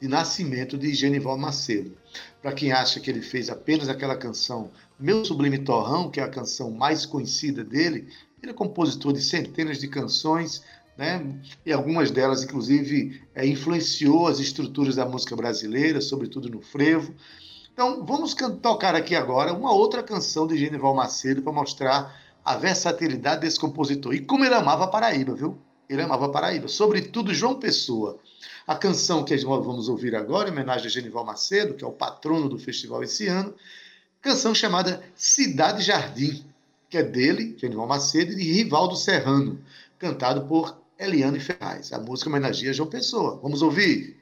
de 0.00 0.06
nascimento 0.06 0.78
de 0.78 0.94
Genival 0.94 1.36
Macedo. 1.36 1.92
Para 2.40 2.52
quem 2.52 2.70
acha 2.70 3.00
que 3.00 3.10
ele 3.10 3.20
fez 3.20 3.50
apenas 3.50 3.88
aquela 3.88 4.16
canção 4.16 4.70
Meu 4.98 5.24
Sublime 5.24 5.58
Torrão, 5.58 6.08
que 6.08 6.20
é 6.20 6.22
a 6.22 6.28
canção 6.28 6.70
mais 6.70 7.04
conhecida 7.04 7.64
dele, 7.64 8.08
ele 8.40 8.52
é 8.52 8.54
compositor 8.54 9.12
de 9.12 9.20
centenas 9.20 9.78
de 9.78 9.88
canções, 9.88 10.62
né? 10.96 11.40
e 11.66 11.72
algumas 11.72 12.10
delas, 12.10 12.44
inclusive, 12.44 13.20
é, 13.34 13.44
influenciou 13.44 14.28
as 14.28 14.38
estruturas 14.38 14.94
da 14.94 15.04
música 15.04 15.34
brasileira, 15.34 16.00
sobretudo 16.00 16.48
no 16.48 16.62
frevo. 16.62 17.12
Então, 17.82 18.04
vamos 18.04 18.34
tocar 18.60 18.94
aqui 18.94 19.16
agora 19.16 19.54
uma 19.54 19.72
outra 19.72 20.02
canção 20.02 20.46
de 20.46 20.54
Genival 20.54 20.94
Macedo 20.94 21.40
para 21.40 21.50
mostrar 21.50 22.14
a 22.44 22.54
versatilidade 22.54 23.40
desse 23.40 23.58
compositor. 23.58 24.12
E 24.12 24.20
como 24.20 24.44
ele 24.44 24.54
amava 24.54 24.84
a 24.84 24.86
Paraíba, 24.86 25.34
viu? 25.34 25.56
Ele 25.88 26.02
amava 26.02 26.26
a 26.26 26.28
Paraíba, 26.28 26.68
sobretudo 26.68 27.32
João 27.32 27.58
Pessoa. 27.58 28.18
A 28.66 28.74
canção 28.74 29.24
que 29.24 29.34
nós 29.34 29.64
vamos 29.64 29.88
ouvir 29.88 30.14
agora, 30.14 30.50
em 30.50 30.52
homenagem 30.52 30.88
a 30.88 30.90
Genival 30.90 31.24
Macedo, 31.24 31.72
que 31.72 31.82
é 31.82 31.86
o 31.86 31.90
patrono 31.90 32.50
do 32.50 32.58
festival 32.58 33.02
esse 33.02 33.28
ano, 33.28 33.54
canção 34.20 34.54
chamada 34.54 35.02
Cidade 35.14 35.82
Jardim, 35.82 36.44
que 36.90 36.98
é 36.98 37.02
dele, 37.02 37.56
Genival 37.56 37.86
Macedo, 37.86 38.32
e 38.32 38.36
de 38.36 38.42
Rivaldo 38.42 38.94
Serrano, 38.94 39.58
cantado 39.98 40.42
por 40.42 40.76
Eliane 40.98 41.40
Ferraz. 41.40 41.94
A 41.94 41.98
música 41.98 42.28
homenageia 42.28 42.74
João 42.74 42.90
Pessoa. 42.90 43.40
Vamos 43.42 43.62
ouvir? 43.62 44.19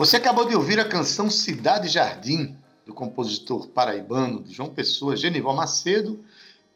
Você 0.00 0.16
acabou 0.16 0.48
de 0.48 0.56
ouvir 0.56 0.80
a 0.80 0.88
canção 0.88 1.28
Cidade 1.28 1.86
Jardim, 1.86 2.56
do 2.86 2.94
compositor 2.94 3.68
paraibano 3.68 4.42
João 4.48 4.70
Pessoa, 4.70 5.14
Genival 5.14 5.54
Macedo, 5.54 6.24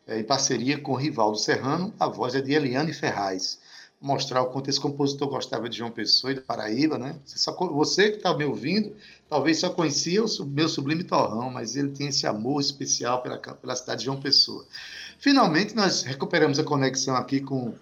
eh, 0.07 0.21
em 0.21 0.25
parceria 0.25 0.79
com 0.79 0.93
Rivaldo 0.93 1.39
Serrano, 1.39 1.91
a 1.99 2.07
voz 2.07 2.35
é 2.35 2.43
de 2.43 2.53
Eliane 2.53 2.93
Ferraz. 2.93 3.59
Vou 3.99 4.13
mostrar 4.13 4.43
o 4.43 4.51
quanto 4.51 4.69
esse 4.69 4.79
compositor 4.79 5.27
gostava 5.27 5.71
de 5.71 5.79
João 5.79 5.91
Pessoa 5.91 6.33
e 6.33 6.35
da 6.35 6.43
Paraíba, 6.43 6.99
né? 6.99 7.19
Você, 7.25 7.39
só, 7.39 7.53
você 7.55 8.11
que 8.11 8.19
está 8.19 8.37
me 8.37 8.45
ouvindo, 8.45 8.95
talvez 9.27 9.59
só 9.59 9.71
conhecia 9.71 10.23
o 10.23 10.45
meu 10.45 10.69
sublime 10.69 11.03
torrão, 11.03 11.49
mas 11.49 11.77
ele 11.77 11.93
tem 11.93 12.09
esse 12.09 12.27
amor 12.27 12.61
especial 12.61 13.23
pela, 13.23 13.39
pela 13.39 13.75
cidade 13.75 14.01
de 14.01 14.05
João 14.05 14.21
Pessoa. 14.21 14.67
Finalmente, 15.19 15.75
nós 15.75 16.03
recuperamos 16.03 16.59
a 16.59 16.63
conexão 16.63 17.17
aqui 17.17 17.41
com 17.41 17.73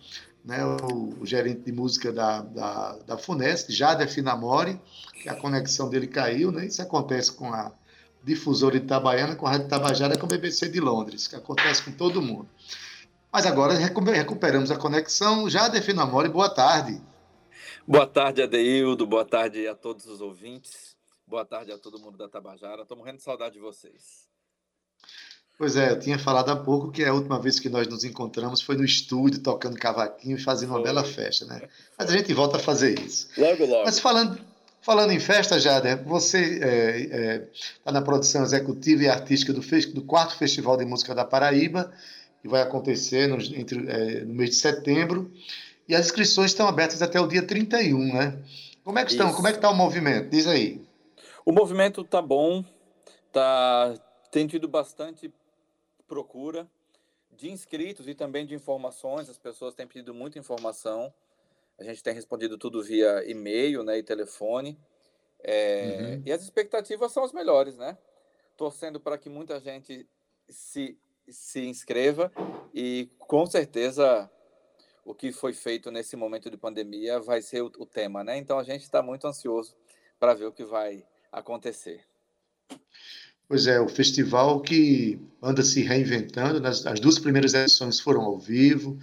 né, 0.45 0.65
o, 0.65 1.21
o, 1.21 1.27
gerente 1.27 1.61
de 1.61 1.73
música 1.73 2.13
da, 2.13 2.43
da, 2.43 2.99
da 3.07 3.19
FUNESC, 3.19 3.73
Jader 3.73 4.09
Finamori, 4.09 4.81
que 5.15 5.29
a 5.29 5.37
conexão 5.37 5.89
dele 5.89 6.07
caiu, 6.07 6.51
né? 6.51 6.67
Isso 6.67 6.83
acontece 6.83 7.33
com 7.33 7.53
a 7.53 7.73
difusora 8.25 8.79
de 8.79 8.85
Itabaiana, 8.85 9.37
com 9.37 9.47
a 9.47 9.51
Rádio 9.53 9.69
Tabajara, 9.69 10.19
com 10.19 10.27
a 10.27 10.29
BBC 10.29 10.69
de 10.69 10.81
Londres, 10.81 11.29
que 11.29 11.37
acontece 11.37 11.83
com 11.83 11.93
todo 11.93 12.23
mundo. 12.23 12.49
Mas 13.33 13.47
agora 13.47 13.75
recuperamos 13.75 14.71
a 14.71 14.77
conexão. 14.77 15.49
Jader 15.49 15.83
Finamori, 15.83 16.29
boa 16.29 16.51
tarde. 16.51 17.01
Boa 17.87 18.07
tarde, 18.07 18.43
Adeildo. 18.43 19.07
Boa 19.07 19.25
tarde 19.25 19.67
a 19.67 19.75
todos 19.75 20.07
os 20.07 20.21
ouvintes. 20.21 20.97
Boa 21.27 21.45
tarde 21.45 21.73
a 21.73 21.79
todo 21.79 21.99
mundo 21.99 22.19
da 22.19 22.29
Tabajara. 22.29 22.83
Estou 22.83 22.97
morrendo 22.97 23.17
de 23.17 23.23
saudade 23.23 23.55
de 23.55 23.61
vocês. 23.61 24.32
Pois 25.63 25.77
é, 25.77 25.93
eu 25.93 26.01
tinha 26.01 26.19
falado 26.19 26.51
há 26.51 26.57
pouco 26.57 26.91
que 26.91 27.05
a 27.05 27.15
última 27.15 27.39
vez 27.39 27.61
que 27.61 27.69
nós 27.69 27.87
nos 27.87 28.03
encontramos 28.03 28.61
foi 28.61 28.77
no 28.77 28.85
estúdio, 28.85 29.39
tocando 29.39 29.79
cavaquinho 29.79 30.37
e 30.37 30.41
fazendo 30.41 30.71
uma 30.71 30.83
bela 30.83 31.05
festa, 31.05 31.45
né? 31.47 31.63
Mas 31.97 32.11
a 32.11 32.17
gente 32.17 32.35
volta 32.35 32.57
a 32.57 32.59
fazer 32.59 32.99
isso. 32.99 33.29
Logo, 33.39 33.65
logo. 33.65 33.85
Mas 33.85 34.01
falando, 34.01 34.41
Falando 34.81 35.13
em 35.13 35.21
festa, 35.21 35.61
Jader, 35.61 36.03
você 36.03 36.41
está 36.41 36.67
é, 36.67 37.49
é, 37.87 37.93
na 37.93 38.03
produção 38.03 38.43
executiva 38.43 39.05
e 39.05 39.09
artística 39.09 39.53
do, 39.53 39.61
do, 39.95 40.03
quarto 40.03 40.37
Festival 40.37 40.77
de 40.77 40.85
Música 40.85 41.15
da 41.15 41.25
Paraíba, 41.25 41.93
que 42.41 42.49
vai 42.49 42.61
acontecer 42.61 43.29
no, 43.29 43.37
entre, 43.57 43.89
é, 43.89 44.25
no 44.25 44.35
mês 44.35 44.51
de 44.51 44.57
setembro. 44.57 45.31
E 45.89 45.95
as 45.95 46.07
inscrições 46.07 46.51
estão 46.51 46.67
abertas 46.67 47.01
até 47.03 47.21
o 47.21 47.29
dia 47.29 47.47
31, 47.47 48.13
né? 48.13 48.37
Como 48.83 48.99
é 48.99 49.05
que 49.05 49.13
estão? 49.13 49.29
Isso. 49.29 49.37
Como 49.37 49.47
é 49.47 49.53
que 49.53 49.59
está 49.59 49.71
o 49.71 49.77
movimento? 49.77 50.29
Diz 50.29 50.49
aí. 50.49 50.83
O 51.47 51.53
movimento 51.53 52.01
está 52.01 52.21
bom, 52.21 52.65
tá, 53.31 53.95
tem 54.33 54.49
tido 54.49 54.67
bastante 54.67 55.31
procura 56.13 56.71
de 57.31 57.51
inscritos 57.51 58.07
e 58.07 58.15
também 58.15 58.45
de 58.45 58.55
informações. 58.55 59.31
As 59.31 59.39
pessoas 59.39 59.75
têm 59.75 59.87
pedido 59.87 60.13
muita 60.13 60.39
informação. 60.39 61.13
A 61.79 61.85
gente 61.85 62.03
tem 62.03 62.13
respondido 62.13 62.59
tudo 62.59 62.83
via 62.83 63.25
e-mail 63.27 63.83
né, 63.83 63.97
e 63.97 64.03
telefone. 64.03 64.79
É, 65.43 66.17
uhum. 66.19 66.23
E 66.27 66.31
as 66.31 66.43
expectativas 66.43 67.11
são 67.13 67.25
as 67.25 67.33
melhores, 67.33 67.79
né? 67.79 67.97
Torcendo 68.59 69.01
para 69.01 69.17
que 69.17 69.31
muita 69.31 69.59
gente 69.59 70.07
se, 70.51 70.99
se 71.27 71.65
inscreva 71.65 72.31
e 72.75 73.11
com 73.21 73.47
certeza 73.47 74.31
o 75.07 75.15
que 75.15 75.33
foi 75.33 75.55
feito 75.55 75.91
nesse 75.91 76.15
momento 76.15 76.51
de 76.51 76.59
pandemia 76.59 77.19
vai 77.21 77.41
ser 77.41 77.63
o, 77.63 77.73
o 77.79 77.87
tema, 77.87 78.23
né? 78.23 78.37
Então 78.37 78.59
a 78.59 78.65
gente 78.65 78.83
está 78.83 79.01
muito 79.01 79.27
ansioso 79.27 79.75
para 80.21 80.35
ver 80.35 80.45
o 80.45 80.53
que 80.53 80.63
vai 80.63 81.07
acontecer. 81.33 82.05
Pois 83.49 83.67
é, 83.67 83.81
o 83.81 83.89
festival 83.89 84.61
que 84.61 85.21
anda 85.43 85.63
se 85.63 85.83
reinventando, 85.83 86.61
nas, 86.61 86.87
as 86.87 87.01
duas 87.01 87.19
primeiras 87.19 87.53
edições 87.55 88.01
foram 88.01 88.23
ao 88.23 88.39
vivo, 88.39 88.99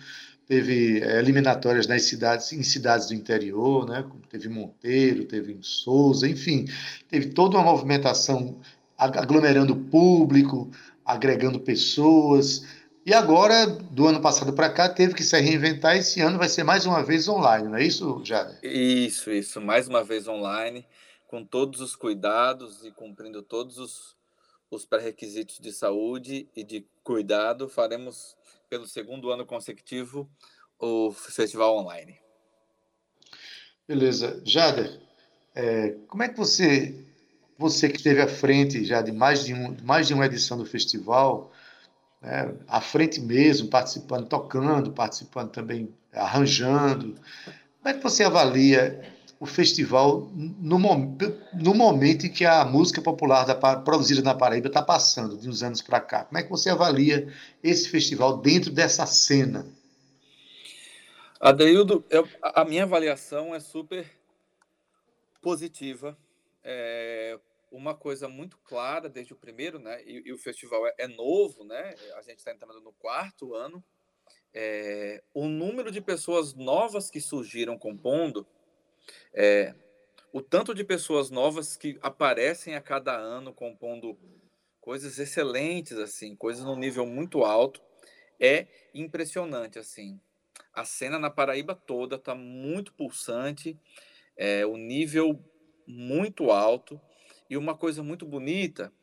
teve 0.48 1.02
é, 1.02 1.20
eliminatórias 1.20 1.86
nas 1.86 2.04
cidades, 2.04 2.52
em 2.52 2.64
cidades 2.64 3.08
do 3.08 3.14
interior, 3.14 3.88
né? 3.88 4.04
teve 4.30 4.50
Monteiro, 4.50 5.26
teve 5.26 5.60
Souza, 5.62 6.28
enfim, 6.28 6.66
teve 7.08 7.28
toda 7.28 7.58
uma 7.58 7.72
movimentação 7.72 8.60
aglomerando 8.98 9.76
público, 9.76 10.70
agregando 11.06 11.60
pessoas. 11.60 12.66
E 13.06 13.14
agora, 13.14 13.66
do 13.66 14.08
ano 14.08 14.22
passado 14.22 14.52
para 14.54 14.70
cá, 14.70 14.90
teve 14.90 15.14
que 15.14 15.24
se 15.24 15.40
reinventar. 15.40 15.96
Esse 15.96 16.20
ano 16.20 16.38
vai 16.38 16.50
ser 16.50 16.64
mais 16.64 16.86
uma 16.86 17.02
vez 17.04 17.28
online, 17.28 17.70
não 17.70 17.78
é 17.78 17.84
isso, 17.84 18.22
Jader? 18.26 18.60
Isso, 18.62 19.32
isso. 19.32 19.62
Mais 19.62 19.88
uma 19.88 20.04
vez 20.04 20.28
online, 20.28 20.86
com 21.28 21.46
todos 21.46 21.80
os 21.80 21.96
cuidados 21.96 22.84
e 22.84 22.92
cumprindo 22.92 23.42
todos 23.42 23.78
os, 23.78 24.16
os 24.70 24.86
pré-requisitos 24.86 25.60
de 25.60 25.72
saúde 25.72 26.48
e 26.56 26.64
de 26.64 26.86
cuidado. 27.04 27.68
Faremos 27.68 28.38
pelo 28.70 28.88
segundo 28.88 29.32
ano 29.32 29.46
consecutivo 29.46 30.30
o 30.78 31.12
festival 31.12 31.78
online. 31.78 32.20
Beleza. 33.88 34.42
Jader, 34.46 35.02
é, 35.56 35.96
como 36.08 36.24
é 36.24 36.30
que 36.30 36.38
você, 36.38 37.06
você 37.58 37.90
que 37.90 37.98
esteve 37.98 38.22
à 38.22 38.28
frente 38.28 38.86
já 38.86 39.02
de 39.02 39.12
mais 39.12 39.44
de, 39.44 39.54
um, 39.54 39.76
mais 39.84 40.08
de 40.08 40.14
uma 40.14 40.26
edição 40.26 40.58
do 40.58 40.66
festival, 40.66 41.52
né, 42.22 42.56
à 42.68 42.80
frente 42.80 43.20
mesmo, 43.20 43.70
participando, 43.70 44.28
tocando, 44.28 44.92
participando 44.92 45.52
também, 45.52 45.94
arranjando, 46.14 47.16
como 47.82 47.88
é 47.88 47.94
que 47.94 48.04
você 48.04 48.24
avalia 48.24 49.19
o 49.40 49.46
festival 49.46 50.30
no, 50.36 50.78
no 50.78 51.74
momento 51.74 52.26
em 52.26 52.32
que 52.32 52.46
a 52.46 52.66
música 52.66 53.02
popular 53.02 53.46
da, 53.46 53.56
produzida 53.78 54.22
na 54.22 54.36
Paraíba 54.36 54.68
está 54.68 54.82
passando, 54.82 55.38
de 55.38 55.48
uns 55.48 55.64
anos 55.64 55.82
para 55.82 56.02
cá. 56.02 56.26
Como 56.26 56.38
é 56.38 56.44
que 56.44 56.50
você 56.50 56.70
avalia 56.70 57.34
esse 57.64 57.88
festival 57.90 58.38
dentro 58.38 58.70
dessa 58.70 59.06
cena? 59.06 59.66
Adeildo, 61.40 62.04
eu, 62.10 62.28
a 62.42 62.66
minha 62.66 62.84
avaliação 62.84 63.56
é 63.56 63.62
super 63.62 64.06
positiva. 65.42 66.18
É 66.62 67.40
uma 67.72 67.96
coisa 67.96 68.28
muito 68.28 68.58
clara 68.58 69.08
desde 69.08 69.32
o 69.32 69.38
primeiro, 69.38 69.80
né? 69.80 70.04
E, 70.04 70.24
e 70.26 70.34
o 70.34 70.38
festival 70.38 70.86
é, 70.88 70.94
é, 70.98 71.08
novo, 71.08 71.64
né? 71.64 71.96
A 72.18 72.22
gente 72.22 72.40
está 72.40 72.52
entrando 72.52 72.82
no 72.82 72.92
quarto 72.92 73.56
ano. 73.56 73.82
É, 74.54 75.24
o 75.34 75.48
número 75.48 75.92
de 75.92 76.02
pessoas 76.02 76.54
novas 76.56 77.10
que 77.10 77.22
surgiram 77.22 77.78
compondo 77.78 78.46
é, 79.34 79.74
o 80.32 80.42
tanto 80.42 80.74
de 80.74 80.84
pessoas 80.84 81.30
novas 81.30 81.76
que 81.76 81.98
aparecem 82.02 82.76
a 82.76 82.82
cada 82.82 83.16
ano 83.16 83.54
compondo 83.54 84.18
coisas 84.80 85.20
excelentes, 85.20 85.98
assim, 85.98 86.36
coisas 86.36 86.64
no 86.64 86.76
nível 86.76 87.06
muito 87.06 87.44
alto, 87.44 87.82
é 88.40 88.68
impressionante, 88.94 89.78
assim. 89.78 90.20
A 90.74 90.86
cena 90.86 91.20
na 91.20 91.30
Paraíba 91.30 91.76
toda 91.76 92.16
está 92.16 92.34
muito 92.36 92.94
pulsante, 92.94 93.78
é, 94.38 94.66
o 94.66 94.78
nível 94.78 95.40
muito 95.86 96.52
alto 96.52 97.00
e 97.50 97.58
uma 97.58 97.76
coisa 97.76 98.04
muito 98.04 98.26
bonita 98.26 98.94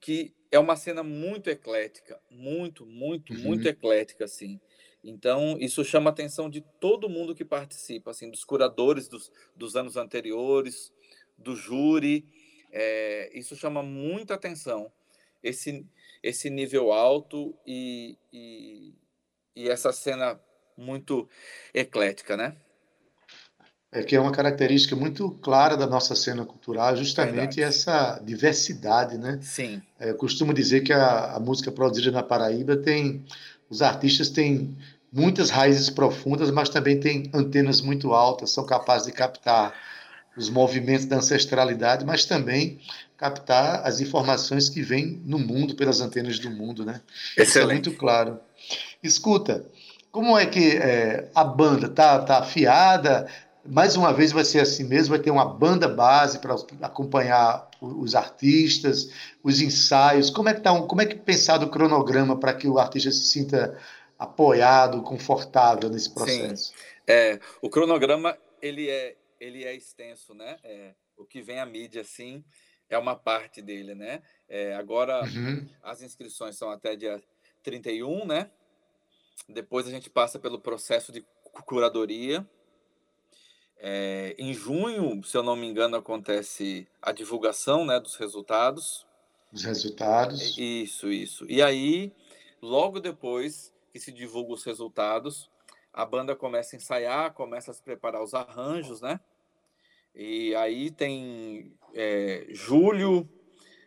que 0.00 0.34
é 0.52 0.58
uma 0.58 0.76
cena 0.76 1.02
muito 1.02 1.48
eclética, 1.48 2.20
muito, 2.30 2.84
muito, 2.84 3.32
uhum. 3.32 3.38
muito 3.40 3.66
eclética, 3.66 4.26
assim. 4.26 4.60
Então, 5.04 5.58
isso 5.60 5.84
chama 5.84 6.08
a 6.08 6.12
atenção 6.12 6.48
de 6.48 6.62
todo 6.80 7.10
mundo 7.10 7.34
que 7.34 7.44
participa, 7.44 8.10
assim, 8.10 8.30
dos 8.30 8.42
curadores 8.42 9.06
dos, 9.06 9.30
dos 9.54 9.76
anos 9.76 9.98
anteriores, 9.98 10.90
do 11.36 11.54
júri. 11.54 12.26
É, 12.72 13.30
isso 13.34 13.54
chama 13.54 13.82
muita 13.82 14.34
atenção, 14.34 14.90
esse, 15.42 15.86
esse 16.22 16.48
nível 16.48 16.90
alto 16.90 17.54
e, 17.66 18.16
e, 18.32 18.94
e 19.54 19.68
essa 19.68 19.92
cena 19.92 20.40
muito 20.76 21.28
eclética, 21.74 22.34
né? 22.36 22.56
É 23.92 24.02
que 24.02 24.16
é 24.16 24.20
uma 24.20 24.32
característica 24.32 24.96
muito 24.96 25.30
clara 25.30 25.76
da 25.76 25.86
nossa 25.86 26.16
cena 26.16 26.44
cultural, 26.44 26.96
justamente 26.96 27.56
Verdade. 27.56 27.62
essa 27.62 28.18
diversidade, 28.18 29.18
né? 29.18 29.38
Sim. 29.40 29.80
É, 30.00 30.10
eu 30.10 30.16
costumo 30.16 30.52
dizer 30.52 30.80
que 30.80 30.92
a, 30.92 31.36
a 31.36 31.38
música 31.38 31.70
produzida 31.70 32.10
na 32.10 32.22
Paraíba 32.22 32.76
tem 32.76 33.24
os 33.68 33.82
artistas 33.82 34.28
têm 34.28 34.76
muitas 35.14 35.48
raízes 35.48 35.88
profundas, 35.88 36.50
mas 36.50 36.68
também 36.68 36.98
têm 36.98 37.30
antenas 37.32 37.80
muito 37.80 38.12
altas, 38.12 38.50
são 38.50 38.66
capazes 38.66 39.06
de 39.06 39.12
captar 39.12 39.72
os 40.36 40.50
movimentos 40.50 41.06
da 41.06 41.18
ancestralidade, 41.18 42.04
mas 42.04 42.24
também 42.24 42.80
captar 43.16 43.86
as 43.86 44.00
informações 44.00 44.68
que 44.68 44.82
vêm 44.82 45.22
no 45.24 45.38
mundo, 45.38 45.76
pelas 45.76 46.00
antenas 46.00 46.40
do 46.40 46.50
mundo, 46.50 46.84
né? 46.84 47.00
Excelente. 47.36 47.48
Isso 47.48 47.58
é 47.58 47.66
muito 47.66 47.92
claro. 47.92 48.40
Escuta, 49.00 49.64
como 50.10 50.36
é 50.36 50.46
que 50.46 50.76
é, 50.76 51.30
a 51.32 51.44
banda 51.44 51.88
tá, 51.88 52.18
tá 52.18 52.38
afiada? 52.38 53.28
Mais 53.64 53.94
uma 53.94 54.12
vez 54.12 54.32
vai 54.32 54.44
ser 54.44 54.58
assim 54.58 54.82
mesmo, 54.82 55.10
vai 55.10 55.20
ter 55.20 55.30
uma 55.30 55.44
banda 55.44 55.86
base 55.86 56.40
para 56.40 56.56
acompanhar 56.82 57.68
os 57.80 58.16
artistas, 58.16 59.08
os 59.44 59.60
ensaios. 59.60 60.28
Como 60.28 60.48
é 60.48 60.54
que 60.54 60.60
tá, 60.60 60.72
um, 60.72 60.88
como 60.88 61.00
é 61.02 61.06
que 61.06 61.14
é 61.14 61.18
pensado 61.18 61.66
o 61.66 61.70
cronograma 61.70 62.36
para 62.36 62.52
que 62.52 62.66
o 62.66 62.80
artista 62.80 63.12
se 63.12 63.28
sinta 63.28 63.78
apoiado, 64.24 65.02
confortável 65.02 65.88
nesse 65.88 66.12
processo. 66.12 66.72
Sim. 66.72 66.74
É, 67.06 67.40
o 67.62 67.70
cronograma 67.70 68.36
ele 68.60 68.88
é, 68.88 69.16
ele 69.38 69.64
é 69.64 69.74
extenso, 69.74 70.34
né? 70.34 70.58
É, 70.64 70.94
o 71.16 71.24
que 71.24 71.40
vem 71.40 71.60
à 71.60 71.66
mídia, 71.66 72.00
assim, 72.00 72.44
é 72.88 72.98
uma 72.98 73.14
parte 73.14 73.60
dele, 73.60 73.94
né? 73.94 74.22
É, 74.48 74.74
agora, 74.74 75.22
uhum. 75.22 75.68
as 75.82 76.02
inscrições 76.02 76.56
são 76.56 76.70
até 76.70 76.96
dia 76.96 77.22
31, 77.62 78.26
né? 78.26 78.50
Depois 79.48 79.86
a 79.86 79.90
gente 79.90 80.08
passa 80.08 80.38
pelo 80.38 80.58
processo 80.58 81.12
de 81.12 81.24
curadoria. 81.66 82.46
É, 83.76 84.34
em 84.38 84.54
junho, 84.54 85.22
se 85.22 85.36
eu 85.36 85.42
não 85.42 85.56
me 85.56 85.66
engano, 85.66 85.96
acontece 85.96 86.88
a 87.02 87.12
divulgação 87.12 87.84
né, 87.84 88.00
dos 88.00 88.16
resultados. 88.16 89.06
Os 89.52 89.62
resultados. 89.62 90.56
Isso, 90.56 91.10
isso. 91.10 91.44
E 91.50 91.62
aí, 91.62 92.12
logo 92.62 92.98
depois, 92.98 93.73
que 93.94 94.00
se 94.00 94.10
divulga 94.10 94.52
os 94.52 94.64
resultados, 94.64 95.48
a 95.92 96.04
banda 96.04 96.34
começa 96.34 96.74
a 96.74 96.76
ensaiar, 96.76 97.32
começa 97.32 97.70
a 97.70 97.74
se 97.74 97.80
preparar 97.80 98.24
os 98.24 98.34
arranjos, 98.34 99.00
né? 99.00 99.20
E 100.12 100.52
aí 100.56 100.90
tem 100.90 101.72
é, 101.94 102.44
julho, 102.48 103.28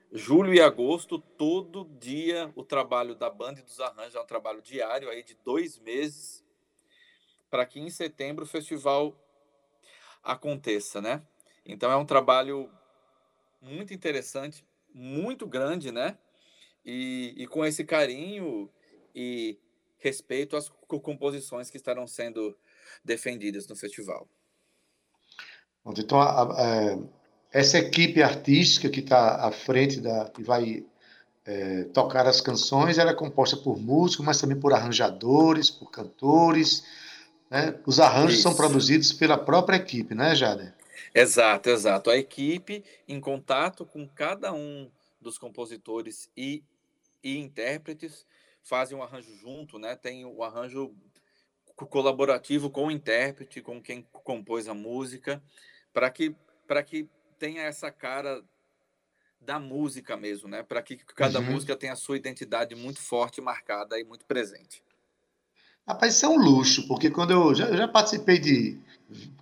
julho 0.10 0.54
e 0.54 0.62
agosto, 0.62 1.20
todo 1.20 1.84
dia 2.00 2.50
o 2.56 2.63
trabalho 2.63 3.15
da 3.15 3.30
banda 3.30 3.60
e 3.60 3.63
dos 3.63 3.82
arranjos 3.82 4.15
é 4.15 4.22
um 4.22 4.26
trabalho 4.26 4.62
diário 4.62 5.10
aí 5.10 5.22
de 5.24 5.36
dois 5.43 5.78
meses 5.78 6.41
para 7.50 7.65
que 7.65 7.78
em 7.78 7.89
setembro 7.89 8.46
o 8.46 8.48
festival 8.48 9.13
aconteça, 10.24 11.02
né? 11.02 11.22
Então 11.65 11.91
é 11.91 11.98
um 11.98 12.06
trabalho 12.06 12.72
muito 13.62 13.93
interessante, 13.93 14.65
muito 14.93 15.46
grande, 15.46 15.91
né? 15.91 16.17
E, 16.86 17.34
e 17.36 17.46
com 17.46 17.65
esse 17.65 17.84
carinho 17.84 18.72
e 19.13 19.60
respeito 19.97 20.55
às 20.55 20.69
composições 20.88 21.69
que 21.69 21.77
estarão 21.77 22.07
sendo 22.07 22.55
defendidas 23.03 23.67
no 23.67 23.75
festival. 23.75 24.27
Então, 25.95 26.19
a, 26.19 26.43
a, 26.43 26.97
essa 27.51 27.77
equipe 27.77 28.21
artística 28.21 28.89
que 28.89 28.99
está 28.99 29.45
à 29.45 29.51
frente 29.51 30.01
da 30.01 30.29
que 30.29 30.43
vai 30.43 30.86
é, 31.45 31.86
tocar 31.86 32.27
as 32.27 32.41
canções, 32.41 32.97
ela 32.97 33.12
é 33.12 33.15
composta 33.15 33.55
por 33.55 33.79
músicos, 33.79 34.25
mas 34.25 34.39
também 34.39 34.60
por 34.60 34.73
arranjadores, 34.73 35.71
por 35.71 35.89
cantores. 35.89 36.83
Né? 37.49 37.79
Os 37.86 37.99
arranjos 37.99 38.33
Isso. 38.33 38.43
são 38.43 38.55
produzidos 38.55 39.13
pela 39.13 39.38
própria 39.38 39.77
equipe, 39.77 40.13
né, 40.13 40.36
Jader? 40.36 40.73
Exato, 41.15 41.69
exato. 41.69 42.10
A 42.10 42.17
equipe 42.17 42.83
em 43.07 43.19
contato 43.19 43.86
com 43.86 44.05
cada 44.07 44.53
um 44.53 44.91
dos 45.21 45.38
compositores 45.38 46.29
e, 46.36 46.63
e 47.23 47.38
intérpretes 47.38 48.25
fazem 48.67 48.97
um 48.97 49.03
arranjo 49.03 49.36
junto, 49.38 49.80
né? 49.80 49.95
Tem 49.95 50.25
o 50.25 50.43
arranjo 50.43 50.93
colaborativo 51.75 52.69
com 52.69 52.88
o 52.88 52.91
intérprete, 52.91 53.62
com 53.62 53.82
quem 53.82 54.06
compôs 54.12 54.67
a 54.67 54.73
música, 54.73 55.41
para 55.93 56.10
que 56.10 56.36
para 56.67 56.84
que 56.84 57.08
tenha 57.39 57.62
essa 57.62 57.89
cara 57.89 58.43
da 59.39 59.58
música 59.60 60.17
mesmo, 60.17 60.49
né? 60.49 60.63
Para 60.63 60.82
que 60.82 60.97
cada 60.97 61.39
uhum. 61.39 61.51
música 61.51 61.75
tenha 61.75 61.93
a 61.93 61.95
sua 61.97 62.17
identidade 62.17 62.75
muito 62.75 62.99
forte, 62.99 63.39
marcada 63.39 63.97
e 63.97 64.03
muito 64.03 64.25
presente. 64.25 64.84
Rapaz, 65.88 66.15
isso 66.15 66.25
é 66.25 66.30
um 66.30 66.38
luxo, 66.38 66.86
porque 66.88 67.10
quando 67.10 67.32
eu 67.32 67.56
já, 67.56 67.67
eu 67.67 67.77
já 67.77 67.88
participei 67.88 68.38
de 68.38 68.77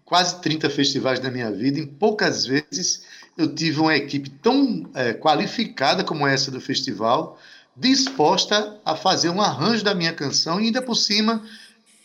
quase 0.04 0.40
30 0.42 0.70
festivais 0.70 1.20
na 1.20 1.32
minha 1.32 1.52
vida, 1.52 1.80
em 1.80 1.88
poucas 1.88 2.46
vezes 2.46 3.08
eu 3.36 3.54
tive 3.56 3.80
uma 3.80 3.96
equipe 3.96 4.30
tão 4.30 4.90
é, 4.94 5.14
qualificada 5.14 6.04
como 6.04 6.28
essa 6.28 6.52
do 6.52 6.62
festival, 6.62 7.40
disposta 7.76 8.80
a 8.86 8.96
fazer 8.96 9.30
um 9.30 9.42
arranjo 9.42 9.84
da 9.84 9.94
minha 9.94 10.14
canção 10.14 10.60
e 10.60 10.66
ainda 10.66 10.82
por 10.82 10.96
cima 10.96 11.46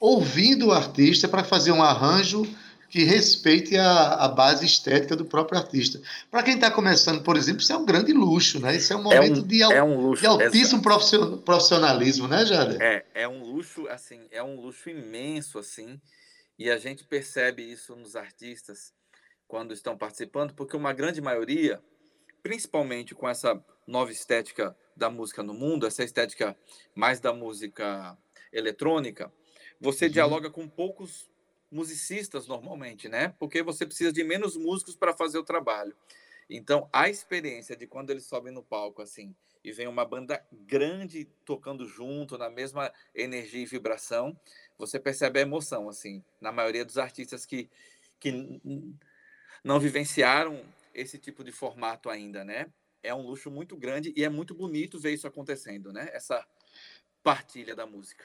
ouvindo 0.01 0.69
o 0.69 0.73
artista 0.73 1.29
para 1.29 1.45
fazer 1.45 1.73
um 1.73 1.83
arranjo 1.83 2.47
que 2.89 3.05
respeite 3.05 3.77
a, 3.77 4.15
a 4.15 4.29
base 4.29 4.67
estética 4.67 5.15
do 5.15 5.25
próprio 5.25 5.59
artista. 5.59 6.01
Para 6.29 6.43
quem 6.43 6.55
está 6.55 6.71
começando, 6.71 7.23
por 7.23 7.37
exemplo, 7.37 7.63
isso 7.63 7.73
é 7.73 7.77
um 7.77 7.85
grande 7.85 8.13
luxo, 8.13 8.59
né? 8.59 8.75
Isso 8.75 8.93
é 8.93 8.97
um 8.97 9.03
momento 9.05 9.39
é 9.39 9.43
um, 9.43 9.47
de, 9.47 9.63
é 9.63 9.83
um 9.83 10.01
luxo, 10.01 10.23
de, 10.23 10.27
altíssimo 10.27 10.83
exato. 10.83 11.39
profissionalismo, 11.39 12.27
né, 12.27 12.45
Jader? 12.45 12.83
É, 12.83 13.05
é 13.15 13.29
um 13.29 13.45
luxo, 13.45 13.87
assim, 13.89 14.27
é 14.33 14.43
um 14.43 14.61
luxo 14.61 14.91
imenso, 14.91 15.57
assim, 15.57 16.01
e 16.59 16.69
a 16.69 16.79
gente 16.79 17.05
percebe 17.05 17.63
isso 17.63 17.95
nos 17.95 18.17
artistas 18.17 18.93
quando 19.47 19.73
estão 19.73 19.97
participando, 19.97 20.53
porque 20.53 20.77
uma 20.77 20.93
grande 20.93 21.21
maioria, 21.21 21.81
principalmente 22.43 23.15
com 23.15 23.29
essa 23.29 23.63
nova 23.87 24.13
estética 24.13 24.77
da 24.97 25.11
música 25.11 25.43
no 25.43 25.55
mundo, 25.55 25.87
essa 25.87 26.05
estética 26.05 26.57
mais 26.95 27.21
da 27.21 27.33
música 27.33 28.17
eletrônica, 28.53 29.33
você 29.81 30.07
uhum. 30.07 30.13
dialoga 30.13 30.51
com 30.51 30.69
poucos 30.69 31.31
musicistas 31.71 32.47
normalmente, 32.47 33.09
né? 33.09 33.35
Porque 33.39 33.63
você 33.63 33.87
precisa 33.87 34.13
de 34.13 34.25
menos 34.25 34.57
músicos 34.57 34.97
para 34.97 35.17
fazer 35.17 35.39
o 35.39 35.45
trabalho. 35.45 35.97
Então, 36.49 36.89
a 36.93 37.09
experiência 37.09 37.77
de 37.77 37.87
quando 37.87 38.11
eles 38.11 38.25
sobem 38.25 38.53
no 38.53 38.63
palco 38.63 39.01
assim 39.01 39.35
e 39.63 39.71
vem 39.73 39.87
uma 39.87 40.05
banda 40.05 40.45
grande 40.51 41.29
tocando 41.45 41.87
junto 41.87 42.37
na 42.37 42.51
mesma 42.51 42.93
energia 43.15 43.63
e 43.63 43.67
vibração, 43.67 44.39
você 44.77 44.99
percebe 44.99 45.39
a 45.39 45.43
emoção 45.43 45.89
assim, 45.89 46.25
na 46.41 46.51
maioria 46.51 46.85
dos 46.85 46.99
artistas 46.99 47.47
que 47.47 47.69
que 48.19 48.61
não 49.65 49.81
vivenciaram 49.81 50.63
esse 50.95 51.19
tipo 51.19 51.45
de 51.45 51.53
formato 51.53 52.09
ainda, 52.09 52.45
né? 52.45 52.67
É 53.03 53.15
um 53.15 53.23
luxo 53.23 53.51
muito 53.51 53.77
grande 53.77 54.13
e 54.17 54.25
é 54.25 54.29
muito 54.29 54.55
bonito 54.55 54.99
ver 54.99 55.13
isso 55.13 55.27
acontecendo, 55.27 55.93
né? 55.93 56.09
Essa 56.13 56.47
partilha 57.23 57.75
da 57.75 57.87
música 57.87 58.25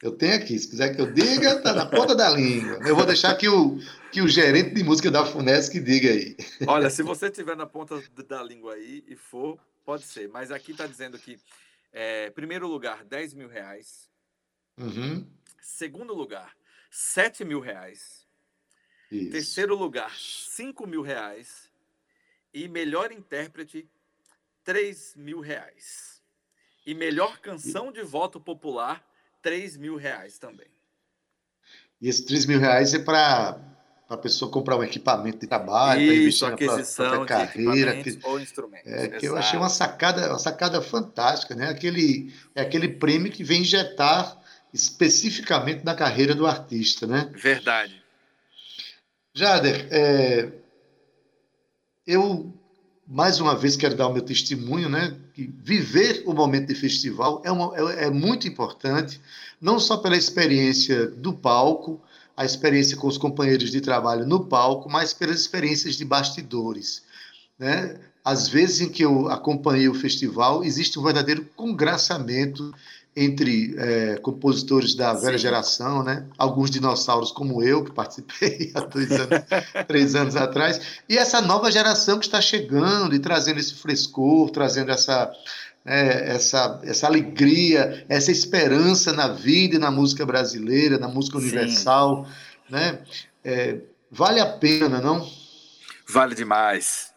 Eu 0.00 0.12
tenho 0.12 0.36
aqui, 0.36 0.56
se 0.56 0.70
quiser 0.70 0.94
que 0.94 1.00
eu 1.00 1.12
diga, 1.12 1.60
tá 1.60 1.72
na 1.74 1.86
ponta 1.86 2.14
da 2.14 2.30
língua. 2.30 2.78
Eu 2.86 2.94
vou 2.94 3.04
deixar 3.04 3.34
que 3.34 3.48
o, 3.48 3.78
que 4.12 4.22
o 4.22 4.28
gerente 4.28 4.74
de 4.74 4.84
música 4.84 5.10
da 5.10 5.26
Funesc 5.26 5.78
diga 5.80 6.08
aí. 6.08 6.36
Olha, 6.68 6.88
se 6.88 7.02
você 7.02 7.30
tiver 7.30 7.56
na 7.56 7.66
ponta 7.66 8.00
da 8.28 8.42
língua 8.42 8.74
aí 8.74 9.04
e 9.08 9.16
for, 9.16 9.58
pode 9.84 10.04
ser. 10.04 10.28
Mas 10.28 10.50
aqui 10.50 10.72
está 10.72 10.86
dizendo 10.86 11.18
que, 11.18 11.38
é, 11.92 12.30
primeiro 12.30 12.66
lugar, 12.66 13.04
10 13.04 13.34
mil 13.34 13.48
reais. 13.48 14.10
Uhum. 14.78 15.30
Segundo 15.60 16.14
lugar, 16.14 16.56
7 16.90 17.44
mil 17.44 17.60
reais. 17.60 18.26
Isso. 19.10 19.30
Terceiro 19.30 19.74
lugar, 19.74 20.14
5 20.18 20.86
mil 20.86 21.02
reais. 21.02 21.70
E 22.52 22.68
melhor 22.68 23.12
intérprete, 23.12 23.88
3 24.62 25.16
mil 25.16 25.40
reais. 25.40 26.22
E 26.86 26.94
melhor 26.94 27.38
canção 27.40 27.90
de 27.90 28.02
voto 28.02 28.40
popular, 28.40 29.04
3 29.42 29.76
mil 29.76 29.96
reais 29.96 30.38
também. 30.38 30.68
E 32.00 32.08
esses 32.08 32.24
3 32.24 32.46
mil 32.46 32.60
reais 32.60 32.92
é 32.94 32.98
para 32.98 33.73
a 34.08 34.16
pessoa 34.16 34.50
comprar 34.50 34.76
um 34.76 34.82
equipamento 34.82 35.38
de 35.38 35.46
trabalho, 35.46 36.02
Isso, 36.02 36.44
aquisição 36.44 37.24
pra, 37.24 37.26
carreira, 37.26 38.02
que, 38.02 38.18
ou 38.22 38.38
instrumentos. 38.38 38.86
É, 38.86 39.08
que 39.08 39.26
eu 39.26 39.36
achei 39.36 39.58
uma 39.58 39.68
sacada, 39.68 40.28
uma 40.28 40.38
sacada 40.38 40.80
fantástica, 40.82 41.54
né? 41.54 41.68
Aquele, 41.68 42.32
é 42.54 42.60
aquele 42.60 42.88
prêmio 42.88 43.32
que 43.32 43.42
vem 43.42 43.62
injetar 43.62 44.38
especificamente 44.72 45.84
na 45.84 45.94
carreira 45.94 46.34
do 46.34 46.46
artista, 46.46 47.06
né? 47.06 47.30
Verdade. 47.34 48.02
Jader, 49.32 49.88
é, 49.90 50.52
eu 52.06 52.52
mais 53.06 53.38
uma 53.38 53.54
vez 53.54 53.76
quero 53.76 53.94
dar 53.94 54.08
o 54.08 54.12
meu 54.12 54.22
testemunho, 54.22 54.88
né? 54.88 55.16
Que 55.34 55.52
viver 55.62 56.22
o 56.26 56.32
momento 56.32 56.68
de 56.68 56.74
festival 56.74 57.42
é, 57.44 57.50
uma, 57.50 57.76
é, 57.76 58.06
é, 58.06 58.10
muito 58.10 58.48
importante, 58.48 59.20
não 59.60 59.78
só 59.78 59.96
pela 59.96 60.16
experiência 60.16 61.06
do 61.06 61.32
palco, 61.32 62.02
a 62.36 62.44
experiência 62.44 62.96
com 62.96 63.06
os 63.06 63.18
companheiros 63.18 63.70
de 63.70 63.80
trabalho 63.80 64.26
no 64.26 64.46
palco, 64.46 64.90
mas 64.90 65.12
pelas 65.12 65.40
experiências 65.40 65.96
de 65.96 66.04
bastidores, 66.04 67.02
né? 67.58 67.98
Às 68.24 68.48
vezes 68.48 68.80
em 68.80 68.88
que 68.88 69.04
eu 69.04 69.28
acompanhei 69.28 69.88
o 69.88 69.94
festival, 69.94 70.64
existe 70.64 70.98
um 70.98 71.02
verdadeiro 71.02 71.46
congraçamento 71.54 72.72
entre 73.16 73.74
é, 73.78 74.16
compositores 74.16 74.94
da 74.94 75.12
velha 75.12 75.38
Sim. 75.38 75.42
geração, 75.42 76.02
né? 76.02 76.26
alguns 76.36 76.70
dinossauros 76.70 77.30
como 77.30 77.62
eu, 77.62 77.84
que 77.84 77.92
participei 77.92 78.72
há 78.74 78.80
dois 78.80 79.10
anos, 79.12 79.40
três 79.86 80.14
anos 80.14 80.34
atrás, 80.34 80.80
e 81.08 81.16
essa 81.16 81.40
nova 81.40 81.70
geração 81.70 82.18
que 82.18 82.26
está 82.26 82.40
chegando 82.40 83.14
e 83.14 83.20
trazendo 83.20 83.60
esse 83.60 83.74
frescor, 83.74 84.50
trazendo 84.50 84.90
essa, 84.90 85.32
é, 85.84 86.34
essa, 86.34 86.80
essa 86.84 87.06
alegria, 87.06 88.04
essa 88.08 88.30
esperança 88.30 89.12
na 89.12 89.28
vida 89.28 89.76
e 89.76 89.78
na 89.78 89.90
música 89.90 90.24
brasileira, 90.24 90.98
na 90.98 91.08
música 91.08 91.38
universal. 91.38 92.26
Né? 92.68 93.04
É, 93.44 93.80
vale 94.10 94.40
a 94.40 94.56
pena, 94.56 95.00
não? 95.00 95.28
Vale 96.08 96.34
demais. 96.34 97.12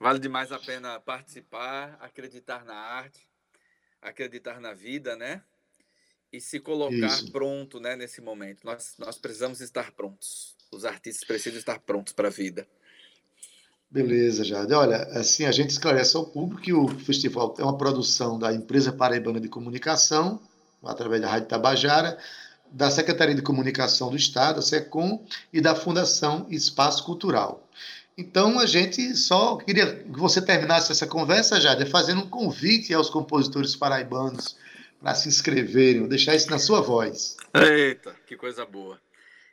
Vale 0.00 0.18
demais 0.18 0.52
a 0.52 0.58
pena 0.58 1.00
participar, 1.00 1.96
acreditar 2.00 2.64
na 2.64 2.74
arte 2.74 3.24
acreditar 4.04 4.60
na 4.60 4.74
vida, 4.74 5.16
né? 5.16 5.42
e 6.34 6.40
se 6.40 6.58
colocar 6.58 7.06
Isso. 7.06 7.30
pronto 7.30 7.78
né, 7.78 7.94
nesse 7.94 8.20
momento. 8.20 8.64
Nós, 8.64 8.96
nós 8.98 9.16
precisamos 9.18 9.60
estar 9.60 9.92
prontos. 9.92 10.56
Os 10.72 10.84
artistas 10.84 11.24
precisam 11.24 11.58
estar 11.60 11.78
prontos 11.78 12.12
para 12.12 12.26
a 12.26 12.30
vida. 12.30 12.66
Beleza, 13.94 14.42
Jade. 14.42 14.74
Olha, 14.74 15.04
assim, 15.12 15.44
a 15.44 15.52
gente 15.52 15.70
esclarece 15.70 16.16
ao 16.16 16.26
público 16.26 16.60
que 16.60 16.72
o 16.72 16.88
festival 16.88 17.54
é 17.60 17.62
uma 17.62 17.78
produção 17.78 18.36
da 18.36 18.52
Empresa 18.52 18.92
Paraibana 18.92 19.38
de 19.38 19.48
Comunicação, 19.48 20.42
através 20.82 21.22
da 21.22 21.28
Rádio 21.28 21.46
Tabajara, 21.46 22.18
da 22.72 22.90
Secretaria 22.90 23.36
de 23.36 23.40
Comunicação 23.40 24.10
do 24.10 24.16
Estado, 24.16 24.58
a 24.58 24.62
SECOM, 24.62 25.24
e 25.52 25.60
da 25.60 25.76
Fundação 25.76 26.44
Espaço 26.50 27.04
Cultural. 27.04 27.68
Então, 28.18 28.58
a 28.58 28.66
gente 28.66 29.14
só 29.14 29.58
queria 29.58 29.94
que 29.94 30.18
você 30.18 30.42
terminasse 30.42 30.90
essa 30.90 31.06
conversa, 31.06 31.60
Jade, 31.60 31.86
fazendo 31.86 32.22
um 32.22 32.28
convite 32.28 32.92
aos 32.92 33.08
compositores 33.08 33.76
paraibanos 33.76 34.56
para 35.00 35.14
se 35.14 35.28
inscreverem, 35.28 36.08
deixar 36.08 36.34
isso 36.34 36.50
na 36.50 36.58
sua 36.58 36.80
voz. 36.80 37.36
Eita, 37.54 38.12
que 38.26 38.36
coisa 38.36 38.66
boa. 38.66 39.00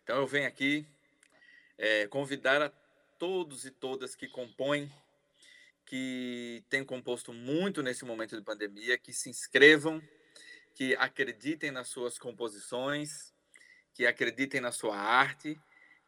Então, 0.04 0.18
eu 0.18 0.26
venho 0.26 0.48
aqui 0.48 0.84
é, 1.78 2.08
convidar 2.08 2.60
a 2.60 2.81
todos 3.22 3.66
e 3.66 3.70
todas 3.70 4.16
que 4.16 4.28
compõem, 4.28 4.92
que 5.86 6.64
têm 6.72 6.84
composto 6.84 7.32
muito 7.32 7.84
nesse 7.84 8.04
momento 8.04 8.36
de 8.36 8.42
pandemia, 8.42 8.98
que 8.98 9.14
se 9.14 9.30
inscrevam, 9.30 10.02
que 10.74 10.96
acreditem 10.96 11.70
nas 11.70 11.88
suas 11.88 12.18
composições, 12.18 13.32
que 13.94 14.08
acreditem 14.08 14.60
na 14.60 14.72
sua 14.72 14.98
arte, 14.98 15.56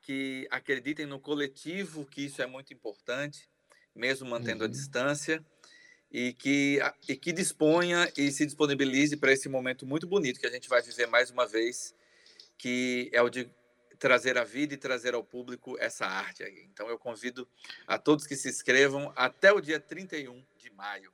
que 0.01 0.47
acreditem 0.49 1.05
no 1.05 1.19
coletivo, 1.19 2.03
que 2.03 2.25
isso 2.25 2.41
é 2.41 2.47
muito 2.47 2.73
importante, 2.73 3.47
mesmo 3.93 4.27
mantendo 4.27 4.63
uhum. 4.63 4.69
a 4.69 4.71
distância, 4.71 5.45
e 6.11 6.33
que, 6.33 6.79
e 7.07 7.15
que 7.15 7.31
disponha 7.31 8.11
e 8.17 8.31
se 8.31 8.43
disponibilize 8.43 9.15
para 9.17 9.31
esse 9.31 9.47
momento 9.47 9.85
muito 9.85 10.07
bonito 10.07 10.39
que 10.39 10.47
a 10.47 10.51
gente 10.51 10.67
vai 10.67 10.81
viver 10.81 11.05
mais 11.05 11.29
uma 11.29 11.45
vez, 11.45 11.93
que 12.57 13.11
é 13.13 13.21
o 13.21 13.29
de 13.29 13.47
trazer 14.03 14.37
a 14.37 14.43
vida 14.43 14.73
e 14.73 14.77
trazer 14.77 15.13
ao 15.13 15.23
público 15.23 15.77
essa 15.79 16.05
arte 16.05 16.43
aí. 16.43 16.67
Então 16.69 16.89
eu 16.89 16.99
convido 16.99 17.47
a 17.87 17.97
todos 17.97 18.27
que 18.27 18.35
se 18.35 18.49
inscrevam 18.49 19.13
até 19.15 19.53
o 19.53 19.61
dia 19.61 19.79
31 19.79 20.43
de 20.57 20.69
maio. 20.71 21.09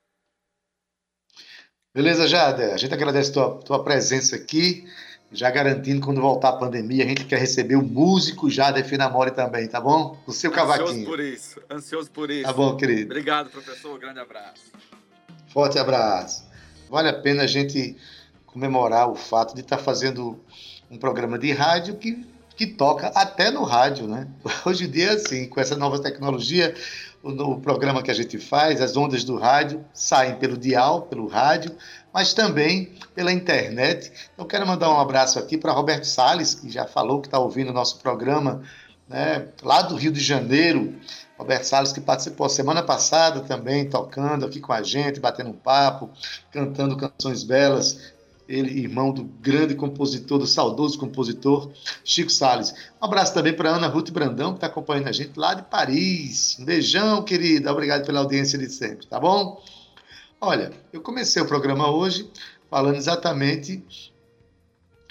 Beleza, 1.94 2.28
Jade? 2.28 2.64
A 2.64 2.78
gente 2.78 2.92
agradece 2.92 3.30
a 3.30 3.34
tua, 3.34 3.60
tua 3.60 3.84
presença 3.84 4.36
aqui, 4.36 4.92
já 5.32 5.52
garantindo 5.52 6.04
quando 6.04 6.20
voltar 6.20 6.50
a 6.50 6.54
pandemia, 6.54 7.06
a 7.06 7.08
gente 7.08 7.26
quer 7.26 7.38
receber 7.38 7.76
o 7.76 7.84
músico 7.84 8.50
Jade 8.50 8.84
Finamore 8.84 9.36
também, 9.36 9.68
tá 9.68 9.80
bom? 9.80 10.20
O 10.26 10.32
seu 10.32 10.50
cavaquinho. 10.50 10.90
Ansioso 10.90 11.06
por 11.06 11.20
isso, 11.20 11.62
ansioso 11.70 12.12
por 12.12 12.32
isso. 12.32 12.44
Tá 12.46 12.54
bom, 12.54 12.76
querido. 12.76 13.12
Obrigado, 13.12 13.52
professor, 13.52 14.00
grande 14.00 14.20
abraço. 14.20 14.72
Forte 15.54 15.78
abraço. 15.78 16.44
Vale 16.90 17.10
a 17.10 17.22
pena 17.22 17.44
a 17.44 17.48
gente 17.48 17.96
comemorar 18.48 19.12
o 19.12 19.16
fato 19.16 19.54
de 19.54 19.62
estar 19.62 19.78
tá 19.78 19.84
fazendo 19.84 20.44
um 20.90 20.98
programa 20.98 21.38
de 21.38 21.52
rádio 21.52 21.96
que 21.96 22.39
que 22.60 22.68
toca 22.68 23.08
até 23.16 23.50
no 23.50 23.64
rádio, 23.64 24.06
né? 24.06 24.28
Hoje 24.68 24.84
em 24.84 24.92
dia, 24.92 25.14
assim, 25.14 25.48
com 25.48 25.62
essa 25.62 25.78
nova 25.78 25.98
tecnologia, 25.98 26.76
o, 27.24 27.56
programa 27.56 28.04
que 28.04 28.12
a 28.12 28.14
gente 28.14 28.38
faz, 28.38 28.82
as 28.82 28.98
ondas 28.98 29.24
do 29.24 29.38
rádio 29.38 29.86
saem 29.94 30.36
pelo 30.36 30.58
dial, 30.58 31.04
pelo 31.04 31.26
rádio, 31.26 31.72
mas 32.14 32.34
também 32.34 32.92
pela 33.16 33.32
internet. 33.32 34.12
Então, 34.34 34.46
quero 34.46 34.68
mandar 34.68 34.90
um 34.90 35.00
abraço 35.00 35.40
aqui 35.40 35.58
para 35.58 35.72
Roberto 35.72 36.04
Sales, 36.04 36.54
que 36.54 36.70
já 36.70 36.86
falou 36.86 37.22
que 37.22 37.28
está 37.28 37.40
ouvindo 37.40 37.70
o 37.70 37.74
nosso 37.74 37.98
programa 38.00 38.62
né, 39.08 39.48
lá 39.64 39.82
do 39.82 39.96
Rio 39.96 40.12
de 40.12 40.20
Janeiro. 40.20 40.94
Roberto 41.38 41.64
Salles, 41.64 41.94
que 41.94 42.02
participou 42.02 42.50
semana 42.50 42.84
passada 42.84 43.40
também, 43.40 43.90
tocando 43.90 44.46
aqui 44.46 44.60
com 44.60 44.74
a 44.74 44.84
gente, 44.84 45.22
batendo 45.22 45.52
um 45.52 45.54
papo, 45.54 46.10
cantando 46.52 46.98
canções 46.98 47.42
belas 47.42 48.19
ele 48.50 48.80
irmão 48.80 49.12
do 49.12 49.24
grande 49.24 49.76
compositor, 49.76 50.40
do 50.40 50.48
saudoso 50.48 50.98
compositor 50.98 51.72
Chico 52.04 52.32
Sales. 52.32 52.74
Um 53.00 53.06
abraço 53.06 53.34
também 53.34 53.54
para 53.54 53.70
Ana 53.70 53.88
Ruth 53.88 54.10
Brandão, 54.10 54.52
que 54.52 54.58
está 54.58 54.68
acompanhando 54.68 55.08
a 55.08 55.12
gente 55.12 55.38
lá 55.38 55.54
de 55.54 55.62
Paris. 55.64 56.58
Um 56.60 56.66
beijão, 56.66 57.24
querida. 57.24 57.72
Obrigado 57.72 58.06
pela 58.06 58.20
audiência 58.20 58.58
de 58.58 58.68
sempre, 58.70 59.06
tá 59.06 59.20
bom? 59.20 59.64
Olha, 60.42 60.74
eu 60.92 61.00
comecei 61.00 61.40
o 61.42 61.46
programa 61.46 61.92
hoje 61.92 62.30
falando 62.70 62.96
exatamente 62.96 63.84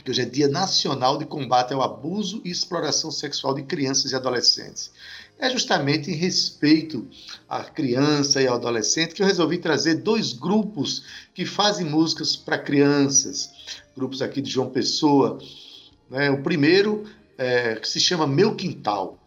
que 0.04 0.10
hoje 0.10 0.22
é 0.22 0.24
Dia 0.24 0.48
Nacional 0.48 1.16
de 1.16 1.24
Combate 1.24 1.72
ao 1.72 1.82
Abuso 1.82 2.40
e 2.44 2.50
Exploração 2.50 3.10
Sexual 3.10 3.54
de 3.54 3.62
Crianças 3.62 4.10
e 4.10 4.16
Adolescentes 4.16 4.90
é 5.38 5.48
justamente 5.48 6.10
em 6.10 6.14
respeito 6.14 7.06
à 7.48 7.62
criança 7.62 8.42
e 8.42 8.46
ao 8.46 8.56
adolescente 8.56 9.14
que 9.14 9.22
eu 9.22 9.26
resolvi 9.26 9.58
trazer 9.58 9.96
dois 9.96 10.32
grupos 10.32 11.04
que 11.32 11.46
fazem 11.46 11.86
músicas 11.86 12.34
para 12.34 12.58
crianças, 12.58 13.50
grupos 13.96 14.20
aqui 14.20 14.40
de 14.40 14.50
João 14.50 14.70
Pessoa. 14.70 15.38
Né? 16.10 16.30
O 16.30 16.42
primeiro 16.42 17.04
é, 17.36 17.76
que 17.76 17.88
se 17.88 18.00
chama 18.00 18.26
Meu 18.26 18.56
Quintal. 18.56 19.18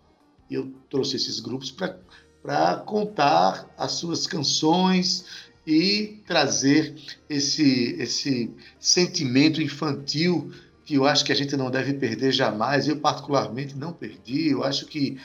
Eu 0.50 0.74
trouxe 0.90 1.16
esses 1.16 1.40
grupos 1.40 1.72
para 1.72 2.76
contar 2.86 3.74
as 3.78 3.94
suas 3.94 4.28
canções 4.28 5.26
e 5.66 6.22
trazer 6.28 6.94
esse, 7.30 7.96
esse 7.98 8.52
sentimento 8.80 9.62
infantil 9.62 10.52
que 10.84 10.96
eu 10.96 11.06
acho 11.06 11.24
que 11.24 11.32
a 11.32 11.36
gente 11.36 11.56
não 11.56 11.72
deve 11.72 11.94
perder 11.94 12.34
jamais. 12.34 12.88
Eu, 12.88 12.98
particularmente, 12.98 13.78
não 13.78 13.94
perdi. 13.94 14.50
Eu 14.50 14.64
acho 14.64 14.88
que 14.88 15.18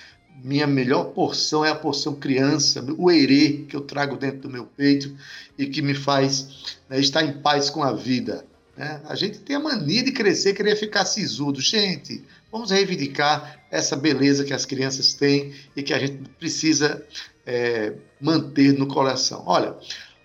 minha 0.42 0.66
melhor 0.66 1.07
porção 1.07 1.64
é 1.64 1.70
a 1.70 1.75
porção 1.75 2.14
criança, 2.14 2.85
o 2.96 3.11
erê 3.11 3.64
que 3.68 3.75
eu 3.75 3.81
trago 3.81 4.16
dentro 4.16 4.42
do 4.42 4.51
meu 4.51 4.64
peito 4.64 5.14
e 5.59 5.66
que 5.66 5.83
me 5.83 5.94
faz 5.94 6.77
né, 6.88 6.99
estar 7.01 7.22
em 7.22 7.40
paz 7.40 7.70
com 7.70 7.83
a 7.83 7.92
vida. 7.92 8.44
Né? 8.77 9.01
A 9.09 9.14
gente 9.14 9.38
tem 9.38 9.57
a 9.57 9.61
mania 9.61 10.05
de 10.05 10.12
crescer, 10.12 10.55
querer 10.55 10.77
ficar 10.77 11.05
sisudo. 11.05 11.61
Gente, 11.61 12.22
vamos 12.53 12.70
reivindicar 12.70 13.61
essa 13.70 13.96
beleza 13.96 14.44
que 14.44 14.53
as 14.53 14.66
crianças 14.66 15.14
têm 15.14 15.55
e 15.75 15.83
que 15.83 15.94
a 15.94 15.99
gente 15.99 16.29
precisa 16.38 17.05
é, 17.44 17.94
manter 18.20 18.72
no 18.72 18.87
coração. 18.87 19.42
Olha, 19.46 19.75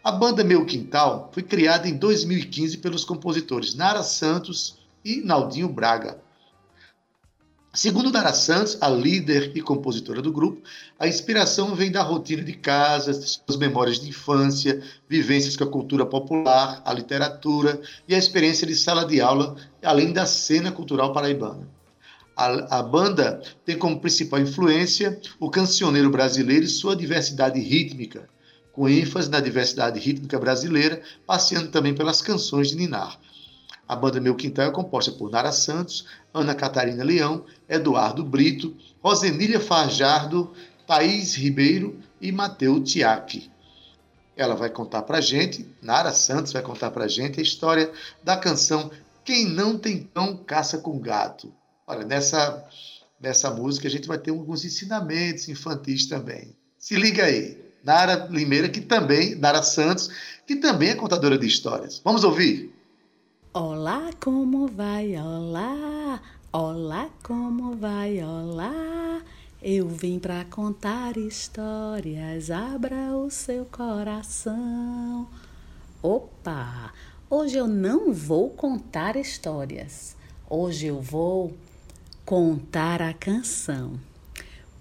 a 0.03 0.11
banda 0.11 0.43
Meu 0.43 0.65
Quintal 0.65 1.29
foi 1.33 1.43
criada 1.43 1.87
em 1.87 1.95
2015 1.95 2.77
pelos 2.77 3.05
compositores 3.05 3.75
Nara 3.75 4.03
Santos 4.03 4.79
e 5.05 5.21
Naldinho 5.21 5.69
Braga. 5.69 6.19
Segundo 7.73 8.11
Nara 8.11 8.33
Santos, 8.33 8.77
a 8.81 8.89
líder 8.89 9.53
e 9.55 9.61
compositora 9.61 10.21
do 10.21 10.29
grupo, 10.29 10.61
a 10.99 11.07
inspiração 11.07 11.73
vem 11.73 11.89
da 11.89 12.03
rotina 12.03 12.43
de 12.43 12.51
casa, 12.51 13.13
suas 13.13 13.57
memórias 13.57 13.97
de 13.97 14.09
infância, 14.09 14.83
vivências 15.07 15.55
com 15.55 15.63
a 15.63 15.71
cultura 15.71 16.05
popular, 16.05 16.81
a 16.83 16.93
literatura 16.93 17.81
e 18.09 18.13
a 18.13 18.17
experiência 18.17 18.67
de 18.67 18.75
sala 18.75 19.05
de 19.05 19.21
aula, 19.21 19.55
além 19.81 20.11
da 20.11 20.25
cena 20.25 20.69
cultural 20.69 21.13
paraibana. 21.13 21.65
A, 22.35 22.79
a 22.79 22.83
banda 22.83 23.41
tem 23.63 23.77
como 23.77 24.01
principal 24.01 24.41
influência 24.41 25.17
o 25.39 25.49
cancioneiro 25.49 26.09
brasileiro 26.09 26.65
e 26.65 26.69
sua 26.69 26.93
diversidade 26.93 27.57
rítmica, 27.61 28.27
com 28.73 28.89
ênfase 28.89 29.29
na 29.29 29.39
diversidade 29.39 29.97
rítmica 29.97 30.37
brasileira, 30.37 31.01
passeando 31.25 31.69
também 31.69 31.95
pelas 31.95 32.21
canções 32.21 32.67
de 32.67 32.75
Ninar. 32.75 33.17
A 33.91 33.95
banda 33.97 34.21
Meu 34.21 34.35
Quintal 34.35 34.67
é 34.67 34.71
composta 34.71 35.11
por 35.11 35.29
Nara 35.29 35.51
Santos, 35.51 36.05
Ana 36.33 36.55
Catarina 36.55 37.03
Leão, 37.03 37.43
Eduardo 37.67 38.23
Brito, 38.23 38.73
Rosenília 39.03 39.59
Fajardo, 39.59 40.53
Thaís 40.87 41.35
Ribeiro 41.35 41.99
e 42.21 42.31
Mateu 42.31 42.81
Tiaki. 42.81 43.51
Ela 44.37 44.55
vai 44.55 44.69
contar 44.69 45.01
para 45.01 45.19
gente, 45.19 45.67
Nara 45.81 46.13
Santos 46.13 46.53
vai 46.53 46.61
contar 46.61 46.89
para 46.91 47.05
gente 47.05 47.41
a 47.41 47.43
história 47.43 47.91
da 48.23 48.37
canção 48.37 48.89
Quem 49.25 49.49
Não 49.49 49.77
Tem 49.77 50.09
Cão 50.13 50.37
Caça 50.37 50.77
com 50.77 50.97
Gato. 50.97 51.53
Olha, 51.85 52.05
nessa, 52.05 52.65
nessa 53.19 53.51
música 53.51 53.89
a 53.89 53.91
gente 53.91 54.07
vai 54.07 54.17
ter 54.17 54.31
alguns 54.31 54.63
ensinamentos 54.63 55.49
infantis 55.49 56.05
também. 56.05 56.55
Se 56.79 56.95
liga 56.95 57.25
aí. 57.25 57.61
Nara 57.83 58.29
Limeira, 58.31 58.69
que 58.69 58.79
também, 58.79 59.35
Nara 59.35 59.61
Santos, 59.61 60.09
que 60.47 60.55
também 60.55 60.91
é 60.91 60.95
contadora 60.95 61.37
de 61.37 61.45
histórias. 61.45 61.99
Vamos 62.05 62.23
ouvir? 62.23 62.79
Olá, 63.53 64.11
como 64.17 64.65
vai? 64.65 65.17
Olá, 65.17 66.21
olá, 66.53 67.09
como 67.21 67.75
vai? 67.75 68.23
Olá. 68.23 69.21
Eu 69.61 69.89
vim 69.89 70.19
para 70.19 70.45
contar 70.45 71.17
histórias, 71.17 72.49
abra 72.49 73.13
o 73.13 73.29
seu 73.29 73.65
coração. 73.65 75.27
Opa! 76.01 76.93
Hoje 77.29 77.57
eu 77.57 77.67
não 77.67 78.13
vou 78.13 78.51
contar 78.51 79.17
histórias. 79.17 80.15
Hoje 80.49 80.87
eu 80.87 81.01
vou 81.01 81.53
contar 82.23 83.01
a 83.01 83.13
canção. 83.13 83.99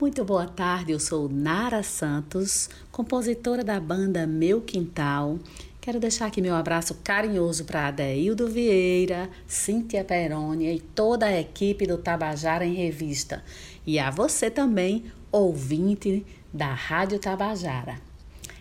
Muito 0.00 0.24
boa 0.24 0.46
tarde, 0.46 0.92
eu 0.92 1.00
sou 1.00 1.28
Nara 1.28 1.82
Santos, 1.82 2.70
compositora 2.92 3.64
da 3.64 3.80
banda 3.80 4.28
Meu 4.28 4.60
Quintal 4.60 5.40
Quero 5.80 5.98
deixar 5.98 6.26
aqui 6.26 6.42
meu 6.42 6.54
abraço 6.54 6.96
carinhoso 7.02 7.64
para 7.64 7.88
Adeildo 7.88 8.46
Vieira, 8.46 9.30
Cíntia 9.46 10.04
Perônia 10.04 10.70
e 10.70 10.78
toda 10.78 11.24
a 11.24 11.40
equipe 11.40 11.86
do 11.86 11.96
Tabajara 11.96 12.66
em 12.66 12.74
Revista. 12.74 13.42
E 13.86 13.98
a 13.98 14.10
você 14.10 14.50
também, 14.50 15.06
ouvinte 15.32 16.26
da 16.52 16.74
Rádio 16.74 17.18
Tabajara. 17.18 17.98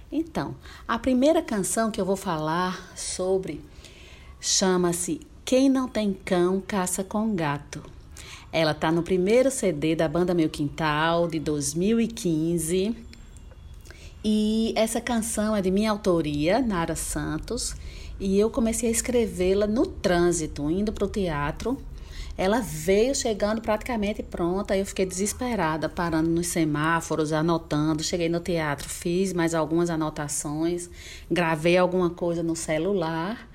Então, 0.10 0.56
a 0.88 0.98
primeira 0.98 1.42
canção 1.42 1.92
que 1.92 2.00
eu 2.00 2.06
vou 2.06 2.16
falar 2.16 2.94
sobre 2.96 3.60
chama-se 4.40 5.20
Quem 5.44 5.68
não 5.68 5.90
tem 5.90 6.14
cão, 6.14 6.64
caça 6.66 7.04
com 7.04 7.36
gato. 7.36 7.84
Ela 8.50 8.74
tá 8.74 8.94
no 8.94 9.04
primeiro 9.04 9.52
CD 9.52 9.94
da 9.94 10.08
banda 10.08 10.34
Meu 10.34 10.50
Quintal, 10.50 11.28
de 11.28 11.38
2015. 11.38 13.09
E 14.24 14.74
essa 14.76 15.00
canção 15.00 15.56
é 15.56 15.62
de 15.62 15.72
minha 15.72 15.92
autoria, 15.92 16.60
Nara 16.60 16.96
Santos, 16.96 17.74
e 18.20 18.38
eu 18.38 18.50
comecei 18.50 18.90
a 18.90 18.92
escrevê-la 18.92 19.66
no 19.66 19.86
trânsito, 19.86 20.70
indo 20.70 20.92
para 20.92 21.06
o 21.06 21.10
teatro. 21.10 21.78
Ela 22.38 22.60
veio 22.60 23.16
chegando 23.16 23.62
praticamente 23.62 24.22
pronta, 24.22 24.76
eu 24.76 24.86
fiquei 24.86 25.06
desesperada, 25.06 25.88
parando 25.88 26.30
nos 26.30 26.48
semáforos, 26.48 27.32
anotando. 27.32 28.04
Cheguei 28.04 28.30
no 28.30 28.40
teatro, 28.40 28.90
fiz 28.90 29.34
mais 29.34 29.54
algumas 29.54 29.90
anotações, 29.90 30.90
gravei 31.30 31.78
alguma 31.78 32.10
coisa 32.10 32.44
no 32.44 32.56
celular 32.56 33.48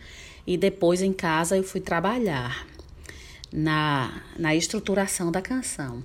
e 0.46 0.56
depois 0.56 1.02
em 1.02 1.12
casa 1.12 1.56
eu 1.56 1.64
fui 1.64 1.80
trabalhar 1.80 2.66
na, 3.52 4.22
na 4.38 4.54
estruturação 4.54 5.30
da 5.30 5.40
canção. 5.40 6.02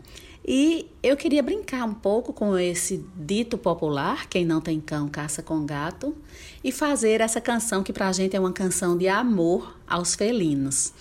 E 0.52 0.90
eu 1.04 1.16
queria 1.16 1.44
brincar 1.44 1.84
um 1.86 1.94
pouco 1.94 2.34
com 2.34 2.58
esse 2.58 3.06
dito 3.16 3.56
popular, 3.56 4.26
quem 4.28 4.44
não 4.44 4.60
tem 4.60 4.82
cão 4.82 5.08
caça 5.08 5.44
com 5.44 5.64
gato, 5.64 6.18
e 6.64 6.72
fazer 6.72 7.22
essa 7.22 7.40
canção 7.40 7.84
que 7.84 7.94
para 7.94 8.08
a 8.08 8.12
gente 8.12 8.36
é 8.36 8.40
uma 8.40 8.52
canção 8.52 8.98
de 8.98 9.08
amor 9.08 9.78
aos 9.88 10.16
felinos. 10.16 10.92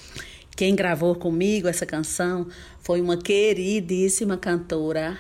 Quem 0.55 0.77
gravou 0.77 1.15
comigo 1.15 1.67
essa 1.67 1.87
canção 1.87 2.47
foi 2.83 3.01
uma 3.01 3.17
queridíssima 3.17 4.37
cantora, 4.37 5.19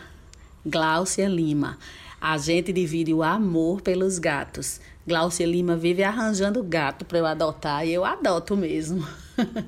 Gláucia 0.66 1.26
Lima. 1.26 1.78
A 2.20 2.36
gente 2.36 2.70
divide 2.70 3.14
o 3.14 3.22
amor 3.22 3.80
pelos 3.80 4.18
gatos. 4.18 4.78
Gláucia 5.06 5.46
Lima 5.46 5.74
vive 5.74 6.02
arranjando 6.02 6.62
gato 6.62 7.06
para 7.06 7.16
eu 7.16 7.24
adotar 7.24 7.86
e 7.86 7.94
eu 7.94 8.04
adoto 8.04 8.54
mesmo. 8.54 9.08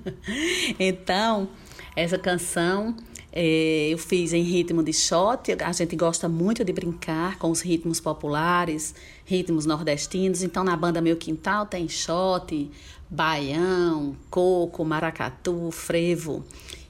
então, 0.79 1.49
essa 1.97 2.19
canção 2.19 2.95
é, 3.33 3.89
eu 3.91 3.99
fiz 3.99 4.33
em 4.33 4.43
ritmo 4.43 4.83
de 4.83 4.93
shot. 4.93 5.57
A 5.63 5.73
gente 5.73 5.95
gosta 5.97 6.29
muito 6.29 6.65
de 6.65 6.73
brincar 6.73 7.39
com 7.39 7.51
os 7.51 7.61
ritmos 7.61 8.01
populares, 8.01 8.95
ritmos 9.25 9.67
nordestinos. 9.67 10.43
Então, 10.43 10.65
na 10.65 10.77
banda 10.77 11.01
Meu 11.01 11.17
Quintal 11.17 11.67
tem 11.67 11.89
shot, 11.89 12.71
baião, 13.09 14.17
coco, 14.31 14.85
maracatu, 14.85 15.71
frevo. 15.71 16.45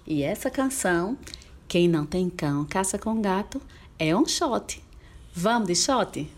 E 0.07 0.23
essa 0.23 0.51
canção, 0.51 1.17
Quem 1.69 1.89
Não 1.89 2.07
Tem 2.07 2.31
Cão, 2.31 2.65
Caça 2.65 2.99
com 2.99 3.21
Gato, 3.21 3.61
é 3.99 4.17
um 4.17 4.27
shot. 4.27 4.83
Vamos 5.35 5.69
de 5.69 5.77
shot? 5.77 6.29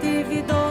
teve 0.00 0.42
dor. 0.42 0.67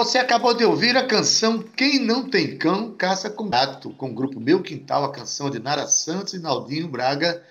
Você 0.00 0.16
acabou 0.16 0.54
de 0.54 0.64
ouvir 0.64 0.96
a 0.96 1.06
canção 1.06 1.62
Quem 1.62 1.98
Não 1.98 2.26
Tem 2.26 2.56
Cão, 2.56 2.90
Caça 2.90 3.28
com 3.28 3.50
Gato, 3.50 3.90
com 3.90 4.08
o 4.08 4.14
grupo 4.14 4.40
Meu 4.40 4.62
Quintal, 4.62 5.04
a 5.04 5.12
canção 5.12 5.50
de 5.50 5.58
Nara 5.58 5.86
Santos 5.86 6.32
e 6.32 6.38
Naldinho 6.38 6.88
Braga. 6.88 7.42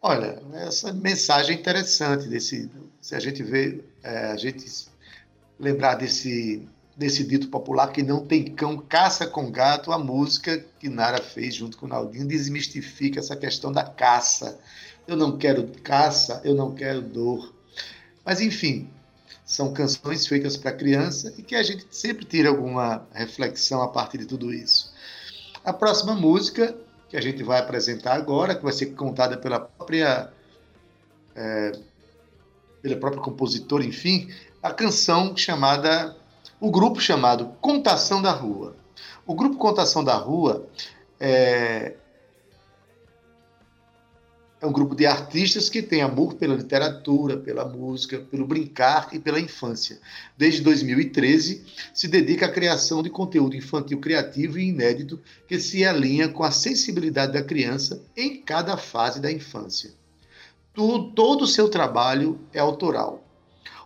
Olha, 0.00 0.40
essa 0.54 0.92
mensagem 0.92 1.56
é 1.56 1.58
interessante 1.58 2.28
desse, 2.28 2.70
se 3.00 3.16
a 3.16 3.18
gente 3.18 3.42
vê, 3.42 3.82
é, 4.04 4.26
a 4.26 4.36
gente 4.36 4.64
lembrar 5.58 5.96
desse, 5.96 6.64
desse 6.96 7.24
dito 7.24 7.48
popular 7.48 7.88
que 7.88 8.04
não 8.04 8.24
tem 8.24 8.44
cão, 8.44 8.78
caça 8.78 9.26
com 9.26 9.50
gato, 9.50 9.90
a 9.90 9.98
música 9.98 10.64
que 10.78 10.88
Nara 10.88 11.20
fez 11.20 11.56
junto 11.56 11.76
com 11.76 11.86
o 11.86 11.88
Naldinho 11.88 12.28
desmistifica 12.28 13.18
essa 13.18 13.34
questão 13.34 13.72
da 13.72 13.82
caça. 13.82 14.60
Eu 15.08 15.16
não 15.16 15.36
quero 15.36 15.66
caça, 15.82 16.40
eu 16.44 16.54
não 16.54 16.72
quero 16.72 17.02
dor. 17.02 17.52
Mas 18.24 18.40
enfim, 18.40 18.88
são 19.44 19.72
canções 19.72 20.26
feitas 20.26 20.56
para 20.56 20.72
criança 20.72 21.34
e 21.36 21.42
que 21.42 21.54
a 21.54 21.62
gente 21.62 21.86
sempre 21.90 22.24
tira 22.24 22.48
alguma 22.48 23.06
reflexão 23.12 23.82
a 23.82 23.88
partir 23.88 24.18
de 24.18 24.26
tudo 24.26 24.52
isso. 24.52 24.92
A 25.64 25.72
próxima 25.72 26.14
música 26.14 26.76
que 27.08 27.16
a 27.16 27.20
gente 27.20 27.42
vai 27.42 27.58
apresentar 27.58 28.14
agora, 28.14 28.54
que 28.54 28.62
vai 28.62 28.72
ser 28.72 28.86
contada 28.86 29.36
pela 29.36 29.58
própria 29.60 30.32
é, 31.34 31.72
pela 32.80 32.96
própria 32.96 33.22
compositora, 33.22 33.84
enfim, 33.84 34.28
a 34.62 34.72
canção 34.72 35.36
chamada 35.36 36.16
o 36.60 36.70
grupo 36.70 37.00
chamado 37.00 37.46
Contação 37.60 38.20
da 38.20 38.30
Rua. 38.30 38.76
O 39.26 39.34
grupo 39.34 39.56
Contação 39.56 40.04
da 40.04 40.14
Rua 40.14 40.66
é, 41.18 41.94
é 44.60 44.66
um 44.66 44.72
grupo 44.72 44.94
de 44.94 45.06
artistas 45.06 45.70
que 45.70 45.80
tem 45.80 46.02
amor 46.02 46.34
pela 46.34 46.54
literatura, 46.54 47.36
pela 47.38 47.64
música, 47.64 48.18
pelo 48.18 48.46
brincar 48.46 49.08
e 49.12 49.18
pela 49.18 49.40
infância. 49.40 49.98
Desde 50.36 50.60
2013, 50.60 51.64
se 51.94 52.06
dedica 52.06 52.44
à 52.44 52.52
criação 52.52 53.02
de 53.02 53.08
conteúdo 53.08 53.56
infantil 53.56 53.98
criativo 53.98 54.58
e 54.58 54.68
inédito 54.68 55.18
que 55.48 55.58
se 55.58 55.84
alinha 55.84 56.28
com 56.28 56.44
a 56.44 56.50
sensibilidade 56.50 57.32
da 57.32 57.42
criança 57.42 58.02
em 58.14 58.36
cada 58.42 58.76
fase 58.76 59.18
da 59.18 59.32
infância. 59.32 59.92
todo 60.74 61.42
o 61.42 61.46
seu 61.46 61.68
trabalho 61.68 62.38
é 62.52 62.60
autoral. 62.60 63.24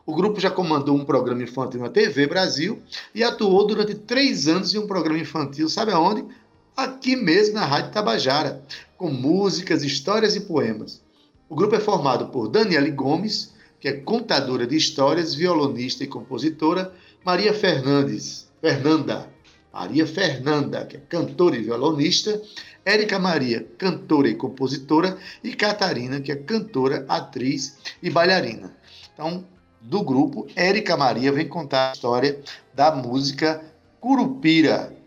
O 0.05 0.14
grupo 0.14 0.39
já 0.39 0.51
comandou 0.51 0.95
um 0.97 1.05
programa 1.05 1.43
infantil 1.43 1.81
na 1.81 1.89
TV 1.89 2.27
Brasil 2.27 2.83
e 3.14 3.22
atuou 3.22 3.66
durante 3.66 3.95
três 3.95 4.49
anos 4.49 4.75
em 4.75 4.79
um 4.79 4.87
programa 4.87 5.20
infantil, 5.20 5.68
sabe 5.68 5.93
aonde? 5.93 6.27
Aqui 6.77 7.14
mesmo 7.14 7.55
na 7.55 7.64
Rádio 7.64 7.93
Tabajara, 7.93 8.61
com 8.97 9.09
músicas, 9.09 9.85
histórias 9.85 10.35
e 10.35 10.41
poemas. 10.41 11.01
O 11.49 11.55
grupo 11.55 11.77
é 11.77 11.81
formado 11.81 12.27
por 12.29 12.49
Daniele 12.49 12.91
Gomes, 12.91 13.55
que 13.79 13.87
é 13.87 13.93
contadora 13.93 14.66
de 14.66 14.77
histórias, 14.77 15.35
violonista 15.35 16.03
e 16.03 16.09
compositora, 16.09 16.93
Maria 17.25 17.55
Fernandes, 17.55 18.49
Fernanda, 18.61 19.31
Maria 19.72 20.05
Fernanda, 20.05 20.85
que 20.85 20.97
é 20.97 21.01
cantora 21.01 21.57
e 21.57 21.62
violonista, 21.62 22.43
Érica 22.85 23.20
Maria, 23.20 23.64
cantora 23.79 24.29
e 24.29 24.35
compositora, 24.35 25.16
e 25.45 25.55
Catarina, 25.55 26.20
que 26.20 26.33
é 26.33 26.37
cantora, 26.37 27.05
atriz 27.09 27.79
e 28.03 28.11
bailarina. 28.11 28.77
Então, 29.12 29.45
do 29.81 30.03
grupo, 30.03 30.49
Érica 30.57 30.97
Maria 30.97 31.31
vem 31.31 31.47
contar 31.47 31.91
a 31.91 31.93
história 31.93 32.41
da 32.75 32.95
música 32.97 33.62
Curupira. 34.01 35.03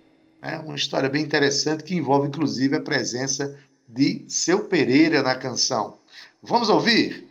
É 0.48 0.58
uma 0.60 0.78
história 0.78 1.10
bem 1.10 1.24
interessante 1.24 1.84
que 1.84 1.94
envolve, 1.94 2.30
inclusive, 2.30 2.78
a 2.78 2.80
presença 2.80 3.60
de 3.86 4.24
Seu 4.30 4.64
Pereira 4.64 5.22
na 5.22 5.36
canção. 5.36 5.98
Vamos 6.42 6.70
ouvir? 6.70 7.28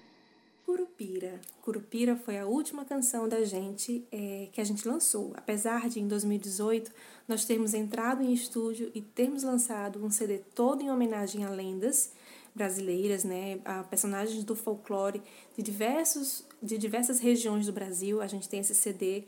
Curupira. 0.66 1.40
Curupira 1.62 2.14
foi 2.14 2.36
a 2.38 2.44
última 2.44 2.84
canção 2.84 3.26
da 3.26 3.42
gente 3.42 4.06
é, 4.12 4.48
que 4.52 4.60
a 4.60 4.64
gente 4.64 4.86
lançou. 4.86 5.32
Apesar 5.34 5.88
de 5.88 5.98
em 5.98 6.06
2018 6.06 6.92
nós 7.26 7.46
termos 7.46 7.72
entrado 7.72 8.22
em 8.22 8.34
estúdio 8.34 8.90
e 8.94 9.00
termos 9.00 9.42
lançado 9.42 10.04
um 10.04 10.10
CD 10.10 10.36
todo 10.54 10.82
em 10.82 10.90
homenagem 10.90 11.42
a 11.42 11.48
lendas 11.48 12.12
brasileiras, 12.54 13.24
né, 13.24 13.60
a 13.64 13.82
personagens 13.82 14.44
do 14.44 14.54
folclore 14.54 15.22
de 15.56 15.62
diversos 15.62 16.44
de 16.62 16.76
diversas 16.76 17.18
regiões 17.18 17.64
do 17.64 17.72
Brasil. 17.72 18.20
A 18.20 18.26
gente 18.26 18.46
tem 18.46 18.60
esse 18.60 18.74
CD 18.74 19.24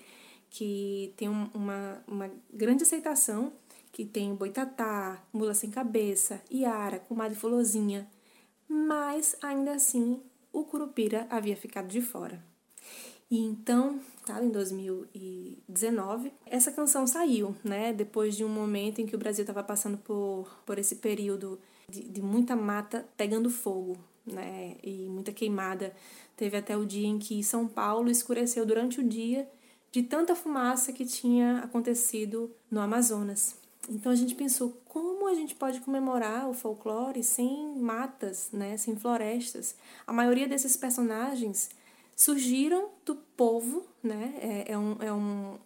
que 0.50 1.14
tem 1.16 1.28
uma, 1.28 2.02
uma 2.06 2.30
grande 2.52 2.82
aceitação 2.82 3.52
que 3.98 4.04
tem 4.04 4.32
Boitatá, 4.32 5.20
Mula 5.32 5.52
Sem 5.52 5.72
Cabeça, 5.72 6.40
Iara, 6.48 7.00
Comadre 7.00 7.36
Fulozinha, 7.36 8.08
mas 8.68 9.34
ainda 9.42 9.72
assim 9.72 10.22
o 10.52 10.62
Curupira 10.62 11.26
havia 11.28 11.56
ficado 11.56 11.88
de 11.88 12.00
fora. 12.00 12.40
E 13.28 13.40
então, 13.40 13.98
tá, 14.24 14.40
em 14.40 14.50
2019, 14.50 16.32
essa 16.46 16.70
canção 16.70 17.08
saiu, 17.08 17.56
né? 17.64 17.92
Depois 17.92 18.36
de 18.36 18.44
um 18.44 18.48
momento 18.48 19.00
em 19.00 19.06
que 19.06 19.16
o 19.16 19.18
Brasil 19.18 19.42
estava 19.42 19.64
passando 19.64 19.98
por, 19.98 20.48
por 20.64 20.78
esse 20.78 20.94
período 20.94 21.58
de, 21.88 22.04
de 22.04 22.22
muita 22.22 22.54
mata 22.54 23.04
pegando 23.16 23.50
fogo, 23.50 23.98
né? 24.24 24.76
E 24.80 25.08
muita 25.08 25.32
queimada. 25.32 25.92
Teve 26.36 26.56
até 26.56 26.76
o 26.76 26.86
dia 26.86 27.08
em 27.08 27.18
que 27.18 27.42
São 27.42 27.66
Paulo 27.66 28.08
escureceu 28.08 28.64
durante 28.64 29.00
o 29.00 29.08
dia 29.08 29.50
de 29.90 30.04
tanta 30.04 30.36
fumaça 30.36 30.92
que 30.92 31.04
tinha 31.04 31.58
acontecido 31.64 32.54
no 32.70 32.80
Amazonas. 32.80 33.58
Então 33.88 34.12
a 34.12 34.14
gente 34.14 34.34
pensou 34.34 34.80
como 34.86 35.26
a 35.26 35.34
gente 35.34 35.54
pode 35.54 35.80
comemorar 35.80 36.48
o 36.48 36.52
folclore 36.52 37.24
sem 37.24 37.74
matas, 37.76 38.50
né, 38.52 38.76
sem 38.76 38.94
florestas. 38.94 39.74
A 40.06 40.12
maioria 40.12 40.46
desses 40.46 40.76
personagens 40.76 41.70
surgiram 42.14 42.90
do 43.04 43.14
povo, 43.14 43.86
né? 44.02 44.34
É, 44.40 44.72
é, 44.72 44.78
um, 44.78 44.96
é 45.00 45.12
um, 45.12 45.56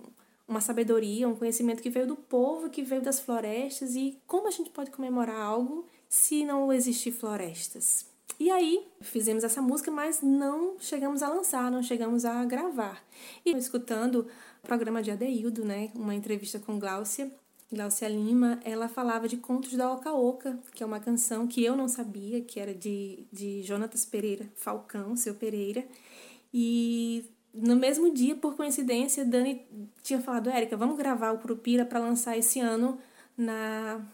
uma 0.46 0.60
sabedoria, 0.60 1.28
um 1.28 1.34
conhecimento 1.34 1.82
que 1.82 1.90
veio 1.90 2.06
do 2.06 2.14
povo, 2.14 2.70
que 2.70 2.82
veio 2.82 3.02
das 3.02 3.18
florestas. 3.18 3.96
E 3.96 4.18
como 4.26 4.46
a 4.46 4.50
gente 4.50 4.70
pode 4.70 4.90
comemorar 4.90 5.40
algo 5.40 5.86
se 6.08 6.44
não 6.44 6.72
existir 6.72 7.10
florestas? 7.10 8.06
E 8.38 8.50
aí 8.50 8.86
fizemos 9.00 9.44
essa 9.44 9.62
música, 9.62 9.90
mas 9.90 10.20
não 10.20 10.76
chegamos 10.78 11.22
a 11.22 11.28
lançar, 11.28 11.70
não 11.70 11.82
chegamos 11.82 12.24
a 12.24 12.44
gravar. 12.44 13.02
E 13.44 13.50
escutando 13.56 14.26
o 14.62 14.66
programa 14.66 15.02
de 15.02 15.10
Adeildo, 15.10 15.64
né, 15.64 15.90
uma 15.94 16.14
entrevista 16.14 16.58
com 16.58 16.78
Gláucia, 16.78 17.32
Glaucia 17.72 18.06
Lima, 18.06 18.60
ela 18.64 18.86
falava 18.86 19.26
de 19.26 19.38
Contos 19.38 19.72
da 19.72 19.90
Oca 19.90 20.12
Oca, 20.12 20.58
que 20.74 20.82
é 20.82 20.86
uma 20.86 21.00
canção 21.00 21.46
que 21.46 21.64
eu 21.64 21.74
não 21.74 21.88
sabia, 21.88 22.42
que 22.42 22.60
era 22.60 22.74
de, 22.74 23.24
de 23.32 23.62
Jonatas 23.62 24.04
Pereira 24.04 24.46
Falcão, 24.56 25.16
seu 25.16 25.34
Pereira. 25.34 25.82
E 26.52 27.24
no 27.54 27.74
mesmo 27.74 28.12
dia, 28.12 28.36
por 28.36 28.56
coincidência, 28.56 29.24
Dani 29.24 29.66
tinha 30.02 30.20
falado, 30.20 30.50
Érica, 30.50 30.76
vamos 30.76 30.98
gravar 30.98 31.32
o 31.32 31.38
Curupira 31.38 31.86
para 31.86 31.98
lançar 31.98 32.36
esse 32.36 32.60
ano 32.60 32.98
na 33.36 34.04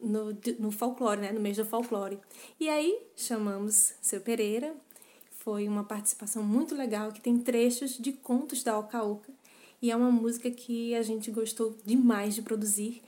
no, 0.00 0.36
no 0.58 0.72
folclore, 0.72 1.20
né, 1.20 1.32
no 1.32 1.40
mês 1.40 1.58
do 1.58 1.66
folclore. 1.66 2.18
E 2.58 2.68
aí 2.68 2.98
chamamos 3.14 3.94
seu 4.00 4.20
Pereira, 4.20 4.74
foi 5.30 5.68
uma 5.68 5.84
participação 5.84 6.42
muito 6.42 6.74
legal, 6.74 7.12
que 7.12 7.20
tem 7.20 7.38
trechos 7.38 7.98
de 7.98 8.12
contos 8.12 8.62
da 8.62 8.78
Oca 8.78 9.02
Oca, 9.02 9.30
e 9.82 9.90
é 9.90 9.96
uma 9.96 10.12
música 10.12 10.48
que 10.48 10.94
a 10.94 11.02
gente 11.02 11.32
gostou 11.32 11.76
demais 11.84 12.36
de 12.36 12.42
produzir. 12.42 13.02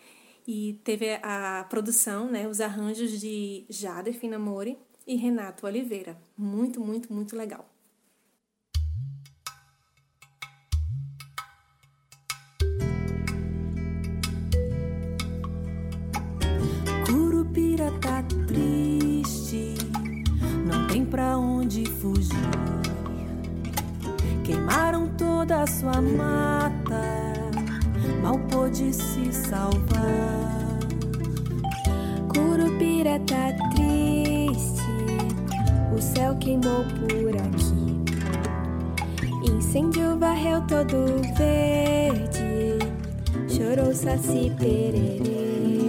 E 0.46 0.78
teve 0.84 1.18
a 1.22 1.64
produção, 1.70 2.28
né, 2.28 2.48
os 2.48 2.60
arranjos 2.60 3.18
de 3.20 3.64
Jader 3.70 4.12
Finamore 4.12 4.76
e 5.06 5.14
Renato 5.14 5.66
Oliveira. 5.66 6.18
Muito, 6.36 6.80
muito, 6.80 7.12
muito 7.12 7.36
legal. 7.36 7.70
Curupira 17.06 17.90
tá 18.00 18.22
triste, 18.46 19.76
não 20.66 20.88
tem 20.88 21.06
pra 21.06 21.38
onde 21.38 21.86
fugir. 21.86 22.73
Queimaram 24.74 25.06
toda 25.16 25.62
a 25.62 25.66
sua 25.68 26.02
mata, 26.02 27.00
mal 28.20 28.36
pôde 28.50 28.92
se 28.92 29.32
salvar. 29.32 30.80
Curupira 32.34 33.20
tá 33.20 33.52
triste, 33.70 34.82
o 35.96 36.02
céu 36.02 36.34
queimou 36.40 36.84
por 36.98 37.36
aqui. 37.36 38.02
Incêndio 39.48 40.18
varreu 40.18 40.60
todo 40.62 41.06
verde, 41.38 42.78
chorou 43.48 43.94
Saci 43.94 44.50
Pererê. 44.58 45.84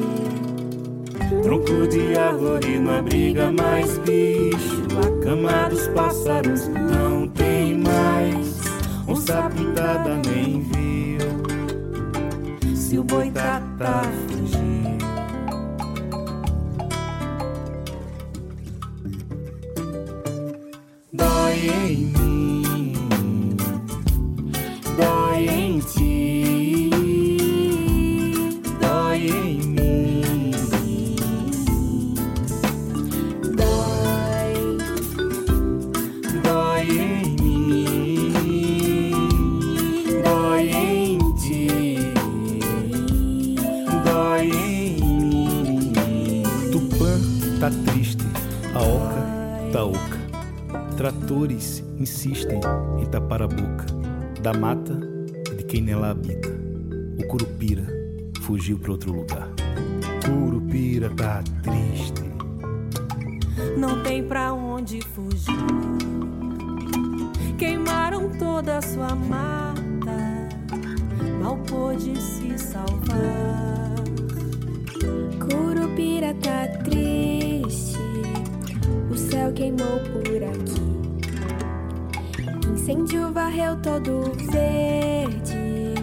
Tronco 1.41 1.87
de 1.87 2.15
árvore 2.15 2.77
não 2.77 2.99
abriga 2.99 3.51
mais 3.51 3.97
bicho, 3.97 4.85
a 5.03 5.23
cama 5.23 5.69
dos 5.69 5.87
pássaros 5.87 6.67
não 6.67 7.14
onça 9.55 9.63
pintada 9.63 10.15
nem 10.27 10.61
viu 10.61 11.19
se 12.75 12.99
o 12.99 13.03
boitatá 13.03 14.01
fugiu. 14.03 14.34
Tratores 51.25 51.83
insistem 51.97 52.59
em 53.01 53.05
tapar 53.07 53.41
a 53.41 53.47
boca 53.47 53.87
da 54.43 54.53
mata 54.53 54.93
de 55.57 55.63
quem 55.63 55.81
nela 55.81 56.11
habita. 56.11 56.49
O 57.17 57.25
curupira 57.25 57.83
fugiu 58.43 58.77
para 58.77 58.91
outro 58.91 59.11
lugar. 59.11 59.49
Curupira 60.23 61.09
tá 61.09 61.41
triste. 61.63 62.21
não 63.75 64.03
tem 64.03 64.23
pra 64.23 64.53
onde 64.53 65.01
fugir. 65.01 65.51
Queimaram 67.57 68.29
toda 68.37 68.77
a 68.77 68.81
sua 68.83 69.15
mata, 69.15 70.47
mal 71.41 71.57
pôde 71.57 72.15
se 72.21 72.55
salvar. 72.59 73.95
Curupira 75.49 76.35
tá 76.35 76.67
triste, 76.83 77.97
o 79.09 79.17
céu 79.17 79.51
queimou 79.53 79.99
por 80.13 80.43
aqui. 80.43 81.04
Incêndio 82.85 83.33
varreu 83.33 83.75
todo 83.77 84.31
verde, 84.51 85.95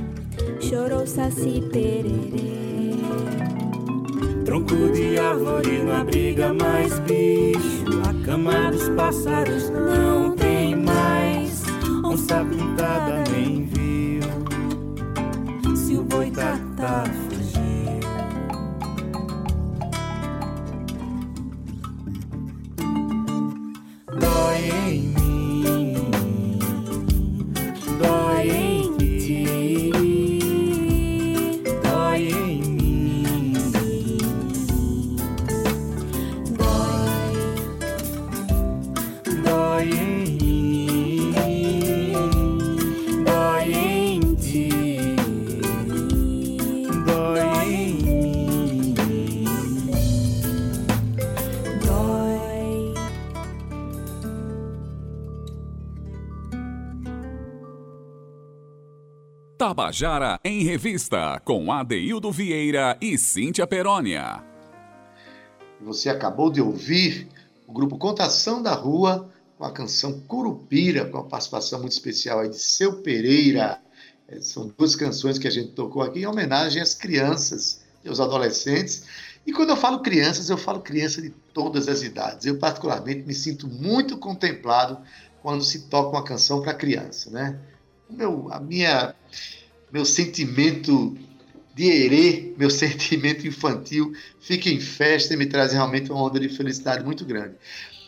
chorou 0.61 1.07
saci 1.07 1.63
pererê. 1.73 2.97
Tronco 4.45 4.91
de 4.93 5.17
árvore 5.17 5.81
não 5.85 6.01
abriga 6.01 6.53
mais 6.53 6.99
bicho, 6.99 7.85
a 8.05 8.27
cama 8.27 8.73
dos 8.73 8.89
pássaros 8.97 9.71
não 9.71 10.35
tem 10.35 10.75
mais. 10.75 11.63
Onça 12.03 12.45
pintada 12.45 13.23
nem 13.31 13.65
viu, 13.67 13.82
Tabajara 59.73 60.39
em 60.45 60.65
Revista, 60.65 61.41
com 61.47 61.73
Adeildo 61.73 62.31
Vieira 62.31 62.95
e 63.01 63.17
Cíntia 63.17 63.67
Perónia. 63.67 64.45
Você 65.81 66.11
acabou 66.11 66.51
de 66.51 66.61
ouvir 66.61 67.27
o 67.67 67.73
grupo 67.73 67.97
Contação 67.97 68.63
da 68.63 68.75
Rua 68.75 69.31
com 69.57 69.65
a 69.65 69.73
canção 69.73 70.21
Curupira, 70.29 71.07
com 71.07 71.17
a 71.17 71.25
participação 71.25 71.81
muito 71.81 71.93
especial 71.93 72.41
aí 72.41 72.51
de 72.51 72.59
Seu 72.59 73.01
Pereira. 73.01 73.81
É, 74.29 74.43
São 74.43 74.71
duas 74.77 74.95
canções 74.95 75.39
que 75.39 75.49
a 75.49 75.51
gente 75.51 75.73
tocou 75.73 76.03
aqui 76.03 76.21
em 76.21 76.27
homenagem 76.27 76.83
às 76.83 76.93
crianças 76.93 77.81
e 78.05 78.11
aos 78.11 78.21
adolescentes. 78.21 79.05
E 79.47 79.55
quando 79.55 79.71
eu 79.71 79.77
falo 79.79 80.01
crianças, 80.01 80.51
eu 80.51 80.59
falo 80.59 80.81
criança 80.81 81.23
de 81.23 81.31
todas 81.55 81.89
as 81.89 82.03
idades. 82.03 82.45
Eu, 82.45 82.59
particularmente, 82.59 83.27
me 83.27 83.33
sinto 83.33 83.67
muito 83.67 84.19
contemplado 84.19 84.99
quando 85.41 85.65
se 85.65 85.89
toca 85.89 86.11
uma 86.11 86.23
canção 86.23 86.61
para 86.61 86.75
criança, 86.75 87.31
né? 87.31 87.59
Meu, 88.11 88.53
a 88.53 88.61
minha, 88.61 89.15
meu 89.93 90.07
sentimento 90.07 91.17
de 91.75 91.85
herê, 91.85 92.55
meu 92.57 92.71
sentimento 92.71 93.47
infantil 93.47 94.13
fica 94.41 94.71
em 94.71 94.81
festa 94.81 95.35
e 95.35 95.37
me 95.37 95.47
traz 95.47 95.73
realmente 95.73 96.11
uma 96.11 96.23
onda 96.23 96.41
de 96.41 96.49
felicidade 96.49 97.05
muito 97.05 97.25
grande. 97.25 97.55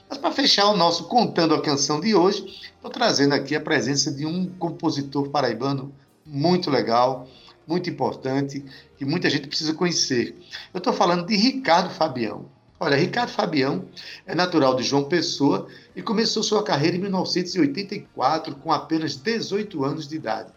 Mas 0.09 0.19
para 0.19 0.33
fechar 0.33 0.67
o 0.69 0.77
nosso 0.77 1.05
Contando 1.05 1.55
a 1.55 1.63
Canção 1.63 2.01
de 2.01 2.15
hoje, 2.15 2.45
estou 2.75 2.91
trazendo 2.91 3.35
aqui 3.35 3.55
a 3.55 3.61
presença 3.61 4.13
de 4.13 4.25
um 4.25 4.47
compositor 4.47 5.29
paraibano 5.29 5.95
muito 6.25 6.71
legal, 6.71 7.29
muito 7.67 7.89
importante, 7.89 8.65
que 8.97 9.05
muita 9.05 9.29
gente 9.29 9.49
precisa 9.49 9.75
conhecer. 9.75 10.37
Eu 10.73 10.79
estou 10.79 10.93
falando 10.93 11.27
de 11.27 11.37
Ricardo 11.37 11.91
Fabião. 11.91 12.47
Olha, 12.79 12.97
Ricardo 12.97 13.31
Fabião 13.31 13.87
é 14.27 14.35
natural 14.35 14.75
de 14.75 14.83
João 14.83 15.05
Pessoa 15.05 15.69
e 15.97 16.03
começou 16.03 16.43
sua 16.43 16.63
carreira 16.63 16.97
em 16.97 17.01
1984 17.01 18.57
com 18.57 18.71
apenas 18.73 19.17
18 19.17 19.85
anos 19.85 20.07
de 20.07 20.17
idade. 20.17 20.53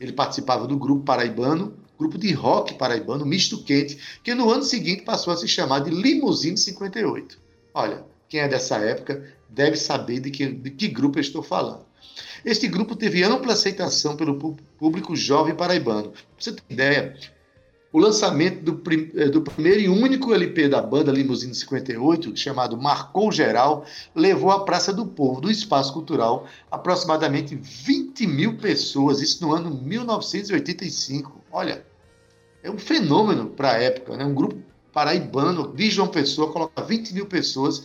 Ele 0.00 0.12
participava 0.12 0.66
do 0.66 0.76
grupo 0.76 1.04
paraibano, 1.04 1.74
grupo 1.98 2.18
de 2.18 2.32
rock 2.32 2.74
paraibano, 2.74 3.24
Misto 3.24 3.62
Quente, 3.62 3.98
que 4.22 4.34
no 4.34 4.50
ano 4.50 4.62
seguinte 4.62 5.02
passou 5.02 5.32
a 5.32 5.36
se 5.36 5.48
chamar 5.48 5.80
de 5.80 5.90
Limousine 5.90 6.58
58. 6.58 7.38
Olha, 7.72 8.04
quem 8.28 8.40
é 8.40 8.48
dessa 8.48 8.76
época 8.76 9.24
deve 9.48 9.76
saber 9.76 10.20
de 10.20 10.30
que, 10.30 10.46
de 10.46 10.70
que 10.70 10.88
grupo 10.88 11.18
eu 11.18 11.22
estou 11.22 11.42
falando. 11.42 11.84
Este 12.44 12.68
grupo 12.68 12.94
teve 12.94 13.22
ampla 13.22 13.52
aceitação 13.52 14.16
pelo 14.16 14.56
público 14.78 15.16
jovem 15.16 15.54
paraibano. 15.54 16.10
Pra 16.10 16.20
você 16.38 16.52
ter 16.52 16.62
ideia, 16.68 17.16
o 17.96 17.98
lançamento 17.98 18.62
do, 18.62 18.74
prim- 18.74 19.10
eh, 19.16 19.30
do 19.30 19.40
primeiro 19.40 19.80
e 19.80 19.88
único 19.88 20.34
LP 20.34 20.68
da 20.68 20.82
banda 20.82 21.10
Limousine 21.10 21.54
58, 21.54 22.36
chamado 22.36 22.76
Marcou 22.76 23.32
Geral, 23.32 23.86
levou 24.14 24.50
à 24.50 24.66
Praça 24.66 24.92
do 24.92 25.06
Povo, 25.06 25.40
do 25.40 25.50
Espaço 25.50 25.94
Cultural, 25.94 26.46
aproximadamente 26.70 27.54
20 27.54 28.26
mil 28.26 28.58
pessoas, 28.58 29.22
isso 29.22 29.42
no 29.42 29.54
ano 29.54 29.70
1985. 29.70 31.40
Olha, 31.50 31.86
é 32.62 32.70
um 32.70 32.76
fenômeno 32.76 33.46
para 33.46 33.70
a 33.70 33.82
época, 33.82 34.14
né? 34.14 34.26
um 34.26 34.34
grupo 34.34 34.58
paraibano 34.92 35.72
de 35.74 35.88
João 35.88 36.08
Pessoa 36.08 36.52
coloca 36.52 36.82
20 36.82 37.14
mil 37.14 37.24
pessoas 37.24 37.82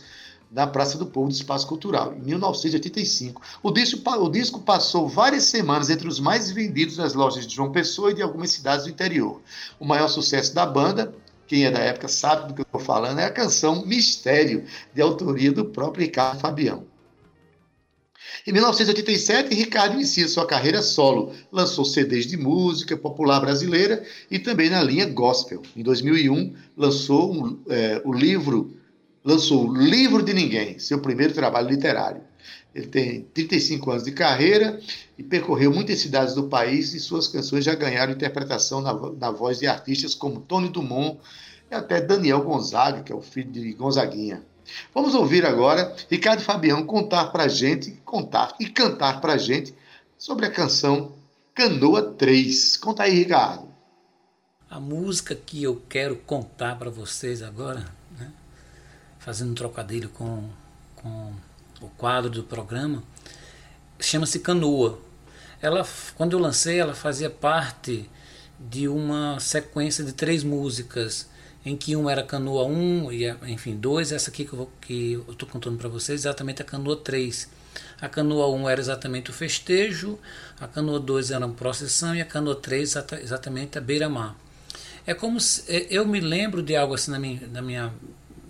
na 0.52 0.66
Praça 0.66 0.98
do 0.98 1.06
Povo 1.06 1.28
do 1.28 1.34
Espaço 1.34 1.66
Cultural, 1.66 2.14
em 2.14 2.20
1985. 2.20 3.40
O 3.62 3.70
disco, 3.70 3.98
o 4.10 4.28
disco 4.28 4.60
passou 4.60 5.08
várias 5.08 5.44
semanas 5.44 5.88
entre 5.88 6.06
os 6.06 6.20
mais 6.20 6.50
vendidos 6.50 6.98
nas 6.98 7.14
lojas 7.14 7.46
de 7.46 7.54
João 7.54 7.72
Pessoa 7.72 8.10
e 8.10 8.14
de 8.14 8.22
algumas 8.22 8.50
cidades 8.50 8.84
do 8.84 8.90
interior. 8.90 9.40
O 9.80 9.86
maior 9.86 10.08
sucesso 10.08 10.54
da 10.54 10.66
banda, 10.66 11.14
quem 11.46 11.64
é 11.64 11.70
da 11.70 11.78
época 11.78 12.06
sabe 12.06 12.48
do 12.48 12.54
que 12.54 12.60
eu 12.60 12.64
estou 12.64 12.80
falando, 12.80 13.18
é 13.18 13.24
a 13.24 13.30
canção 13.30 13.86
Mistério, 13.86 14.64
de 14.94 15.00
autoria 15.00 15.50
do 15.50 15.64
próprio 15.64 16.04
Ricardo 16.04 16.40
Fabião. 16.40 16.84
Em 18.46 18.52
1987, 18.52 19.54
Ricardo 19.54 19.94
inicia 19.94 20.28
sua 20.28 20.46
carreira 20.46 20.82
solo, 20.82 21.32
lançou 21.50 21.84
CDs 21.84 22.26
de 22.26 22.36
música 22.36 22.96
popular 22.96 23.40
brasileira 23.40 24.04
e 24.30 24.38
também 24.38 24.68
na 24.68 24.82
linha 24.82 25.06
gospel. 25.06 25.62
Em 25.76 25.82
2001, 25.82 26.54
lançou 26.76 27.32
um, 27.32 27.58
eh, 27.68 28.02
o 28.04 28.12
livro 28.12 28.81
lançou 29.24 29.68
o 29.68 29.74
Livro 29.74 30.22
de 30.22 30.32
Ninguém, 30.32 30.78
seu 30.78 31.00
primeiro 31.00 31.32
trabalho 31.32 31.68
literário. 31.68 32.22
Ele 32.74 32.86
tem 32.86 33.22
35 33.34 33.90
anos 33.90 34.04
de 34.04 34.12
carreira 34.12 34.80
e 35.18 35.22
percorreu 35.22 35.72
muitas 35.72 36.00
cidades 36.00 36.34
do 36.34 36.44
país 36.44 36.94
e 36.94 37.00
suas 37.00 37.28
canções 37.28 37.64
já 37.64 37.74
ganharam 37.74 38.12
interpretação 38.12 38.80
na, 38.80 38.94
na 38.94 39.30
voz 39.30 39.58
de 39.58 39.66
artistas 39.66 40.14
como 40.14 40.40
Tony 40.40 40.70
Dumont 40.70 41.18
e 41.70 41.74
até 41.74 42.00
Daniel 42.00 42.42
Gonzaga, 42.42 43.02
que 43.02 43.12
é 43.12 43.14
o 43.14 43.20
filho 43.20 43.52
de 43.52 43.72
Gonzaguinha. 43.74 44.42
Vamos 44.94 45.14
ouvir 45.14 45.44
agora 45.44 45.94
Ricardo 46.10 46.40
Fabião 46.40 46.84
contar 46.86 47.26
pra 47.26 47.46
gente, 47.46 47.92
contar 48.04 48.54
e 48.58 48.68
cantar 48.68 49.20
pra 49.20 49.36
gente 49.36 49.74
sobre 50.16 50.46
a 50.46 50.50
canção 50.50 51.12
Canoa 51.54 52.02
3. 52.02 52.78
Conta 52.78 53.02
aí, 53.02 53.18
Ricardo. 53.18 53.68
A 54.70 54.80
música 54.80 55.34
que 55.34 55.62
eu 55.62 55.82
quero 55.88 56.16
contar 56.16 56.78
para 56.78 56.88
vocês 56.88 57.42
agora, 57.42 57.84
fazendo 59.24 59.52
um 59.52 59.54
trocadilho 59.54 60.08
com, 60.10 60.48
com 60.96 61.32
o 61.80 61.88
quadro 61.96 62.30
do 62.30 62.42
programa, 62.42 63.02
chama-se 64.00 64.40
Canoa. 64.40 64.98
Ela, 65.60 65.86
quando 66.16 66.32
eu 66.32 66.38
lancei, 66.38 66.78
ela 66.78 66.94
fazia 66.94 67.30
parte 67.30 68.08
de 68.58 68.88
uma 68.88 69.38
sequência 69.40 70.04
de 70.04 70.12
três 70.12 70.42
músicas, 70.44 71.28
em 71.64 71.76
que 71.76 71.94
uma 71.94 72.10
era 72.10 72.24
Canoa 72.24 72.64
1 72.64 73.12
e, 73.12 73.30
enfim, 73.46 73.76
dois, 73.76 74.10
essa 74.10 74.30
aqui 74.30 74.44
que 74.80 75.12
eu 75.14 75.24
estou 75.30 75.48
contando 75.48 75.78
para 75.78 75.88
vocês, 75.88 76.22
exatamente 76.22 76.60
a 76.60 76.64
Canoa 76.64 76.96
3. 76.96 77.48
A 78.00 78.08
canoa 78.08 78.48
1 78.48 78.68
era 78.68 78.80
exatamente 78.80 79.30
o 79.30 79.32
festejo, 79.32 80.18
a 80.60 80.66
canoa 80.66 80.98
2 80.98 81.30
era 81.30 81.46
uma 81.46 81.54
procissão 81.54 82.14
e 82.14 82.20
a 82.20 82.24
canoa 82.24 82.56
3 82.56 82.90
exata- 82.90 83.20
exatamente 83.20 83.78
a 83.78 83.80
beira-mar. 83.80 84.36
É 85.06 85.14
como 85.14 85.40
se, 85.40 85.62
é, 85.72 85.86
eu 85.88 86.06
me 86.06 86.20
lembro 86.20 86.62
de 86.62 86.76
algo 86.76 86.94
assim 86.94 87.10
na 87.12 87.18
minha, 87.18 87.46
na 87.46 87.62
minha, 87.62 87.92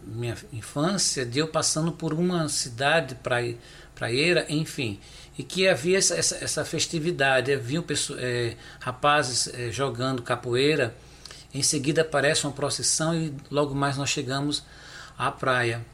minha 0.04 0.36
infância, 0.52 1.24
de 1.24 1.38
eu 1.38 1.48
passando 1.48 1.92
por 1.92 2.12
uma 2.12 2.48
cidade 2.48 3.14
praia, 3.16 3.56
praieira, 3.94 4.46
enfim, 4.48 4.98
e 5.38 5.42
que 5.42 5.68
havia 5.68 5.98
essa, 5.98 6.14
essa, 6.16 6.36
essa 6.36 6.64
festividade, 6.64 7.52
havia 7.52 7.80
pessoas, 7.82 8.20
é, 8.20 8.56
rapazes 8.80 9.48
é, 9.54 9.70
jogando 9.70 10.22
capoeira, 10.22 10.94
em 11.54 11.62
seguida 11.62 12.02
aparece 12.02 12.44
uma 12.44 12.52
procissão 12.52 13.14
e 13.14 13.34
logo 13.50 13.74
mais 13.74 13.96
nós 13.96 14.10
chegamos 14.10 14.64
à 15.18 15.30
praia. 15.30 15.84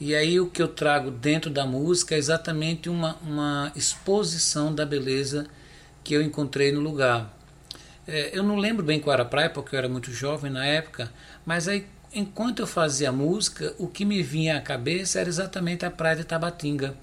E 0.00 0.14
aí 0.14 0.40
o 0.40 0.48
que 0.48 0.62
eu 0.62 0.68
trago 0.68 1.10
dentro 1.10 1.50
da 1.50 1.66
música 1.66 2.14
é 2.14 2.18
exatamente 2.18 2.88
uma, 2.88 3.16
uma 3.16 3.70
exposição 3.76 4.74
da 4.74 4.86
beleza 4.86 5.46
que 6.02 6.14
eu 6.14 6.22
encontrei 6.22 6.72
no 6.72 6.80
lugar. 6.80 7.36
É, 8.06 8.30
eu 8.32 8.42
não 8.42 8.56
lembro 8.56 8.84
bem 8.84 8.98
qual 8.98 9.12
era 9.12 9.22
a 9.22 9.26
praia, 9.26 9.50
porque 9.50 9.74
eu 9.74 9.78
era 9.78 9.88
muito 9.88 10.10
jovem 10.10 10.50
na 10.50 10.64
época, 10.64 11.12
mas 11.44 11.68
aí, 11.68 11.86
enquanto 12.12 12.60
eu 12.60 12.66
fazia 12.66 13.10
a 13.10 13.12
música, 13.12 13.74
o 13.78 13.86
que 13.86 14.04
me 14.04 14.22
vinha 14.22 14.56
à 14.56 14.60
cabeça 14.60 15.20
era 15.20 15.28
exatamente 15.28 15.84
a 15.84 15.90
praia 15.90 16.16
de 16.16 16.24
Tabatinga, 16.24 16.94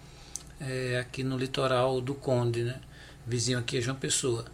é, 0.60 0.99
aqui 0.99 1.24
no 1.24 1.38
litoral 1.38 2.01
do 2.01 2.14
Conde, 2.16 2.64
né? 2.64 2.80
vizinho 3.26 3.60
aqui 3.60 3.78
é 3.78 3.82
João 3.82 3.97
Pessoa. 3.97 4.45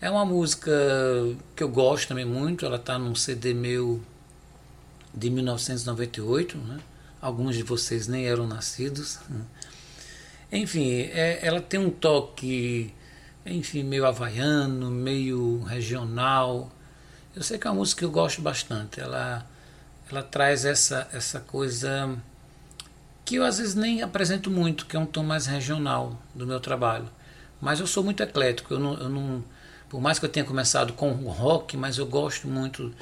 É 0.00 0.08
uma 0.08 0.24
música 0.24 0.70
que 1.56 1.62
eu 1.62 1.68
gosto 1.68 2.08
também 2.08 2.24
muito, 2.24 2.64
ela 2.64 2.76
está 2.76 2.98
num 2.98 3.14
CD 3.14 3.52
meu 3.52 4.00
de 5.12 5.28
1998, 5.28 6.56
né? 6.56 6.78
alguns 7.20 7.56
de 7.56 7.62
vocês 7.62 8.06
nem 8.06 8.26
eram 8.26 8.46
nascidos. 8.46 9.18
Né? 9.28 9.40
Enfim, 10.52 10.92
é, 11.12 11.40
ela 11.42 11.60
tem 11.60 11.80
um 11.80 11.90
toque, 11.90 12.94
enfim, 13.44 13.82
meio 13.82 14.06
havaiano, 14.06 14.90
meio 14.90 15.62
regional. 15.62 16.70
Eu 17.34 17.42
sei 17.42 17.58
que 17.58 17.66
é 17.66 17.70
uma 17.70 17.78
música 17.78 17.98
que 17.98 18.04
eu 18.04 18.10
gosto 18.10 18.40
bastante. 18.40 19.00
Ela, 19.00 19.44
ela 20.10 20.22
traz 20.22 20.64
essa, 20.64 21.08
essa 21.12 21.40
coisa 21.40 22.16
que 23.24 23.36
eu 23.36 23.44
às 23.44 23.58
vezes 23.58 23.74
nem 23.74 24.02
apresento 24.02 24.50
muito, 24.50 24.86
que 24.86 24.96
é 24.96 24.98
um 24.98 25.06
tom 25.06 25.22
mais 25.22 25.46
regional 25.46 26.18
do 26.34 26.46
meu 26.46 26.58
trabalho. 26.58 27.08
Mas 27.60 27.80
eu 27.80 27.86
sou 27.86 28.02
muito 28.02 28.22
eclético. 28.22 28.74
Eu 28.74 28.78
não, 28.78 28.94
eu 28.94 29.08
não, 29.08 29.44
por 29.88 30.00
mais 30.00 30.18
que 30.18 30.24
eu 30.24 30.28
tenha 30.30 30.46
começado 30.46 30.92
com 30.92 31.10
rock, 31.10 31.76
mas 31.76 31.98
eu 31.98 32.06
gosto 32.06 32.48
muito 32.48 32.92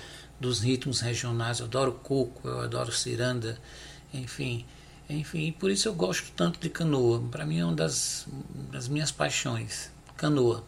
dos 0.41 0.61
ritmos 0.61 1.01
regionais. 1.01 1.61
Eu 1.61 1.67
adoro 1.67 1.93
coco, 1.93 2.49
eu 2.49 2.61
adoro 2.61 2.91
ciranda, 2.91 3.59
enfim. 4.13 4.67
Enfim, 5.09 5.53
por 5.53 5.71
isso 5.71 5.89
eu 5.89 5.95
gosto 5.95 6.33
tanto 6.35 6.59
de 6.59 6.69
canoa. 6.69 7.23
Para 7.31 7.47
mim 7.47 7.61
é 7.61 7.65
uma 7.65 7.77
das, 7.77 8.27
das 8.73 8.89
minhas 8.89 9.13
paixões. 9.13 9.91
Canoa, 10.17 10.65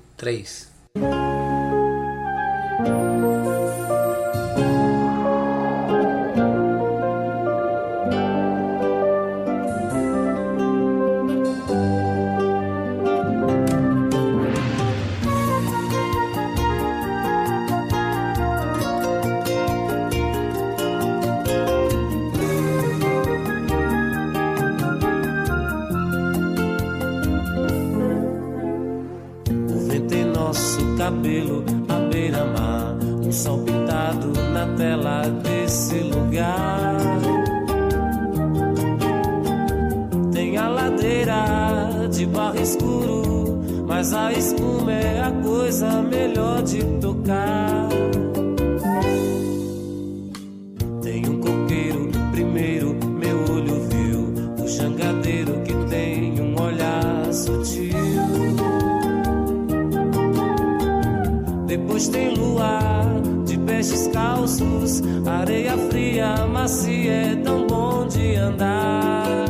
tem 62.18 62.34
luar 62.34 63.04
de 63.44 63.56
peixes 63.58 64.08
calços, 64.08 65.02
areia 65.26 65.76
fria, 65.88 66.46
macia, 66.46 67.12
é 67.12 67.36
tão 67.36 67.66
bom 67.66 68.06
de 68.08 68.34
andar. 68.34 69.44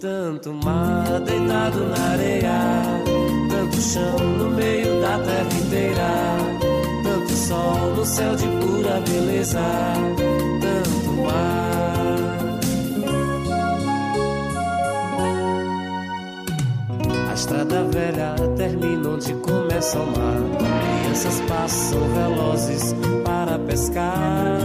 Tanto 0.00 0.52
mar 0.52 1.20
deitado 1.20 1.86
na 1.86 2.04
areia, 2.12 2.82
tanto 3.48 3.80
chão 3.80 4.18
no 4.38 4.50
meio 4.50 5.00
da 5.00 5.18
terra 5.20 5.58
inteira, 5.64 6.36
tanto 7.04 7.32
sol 7.32 7.94
no 7.96 8.04
céu 8.04 8.34
de 8.34 8.46
pura 8.46 9.00
beleza, 9.08 9.62
tanto 10.60 11.22
mar. 11.22 11.76
estrada 17.36 17.84
velha 17.84 18.34
termina 18.66 19.10
onde 19.10 19.32
começa 19.34 19.98
o 19.98 20.06
mar. 20.06 20.58
Crianças 21.02 21.40
passam 21.42 22.00
velozes 22.14 22.94
para 23.24 23.58
pescar. 23.60 24.58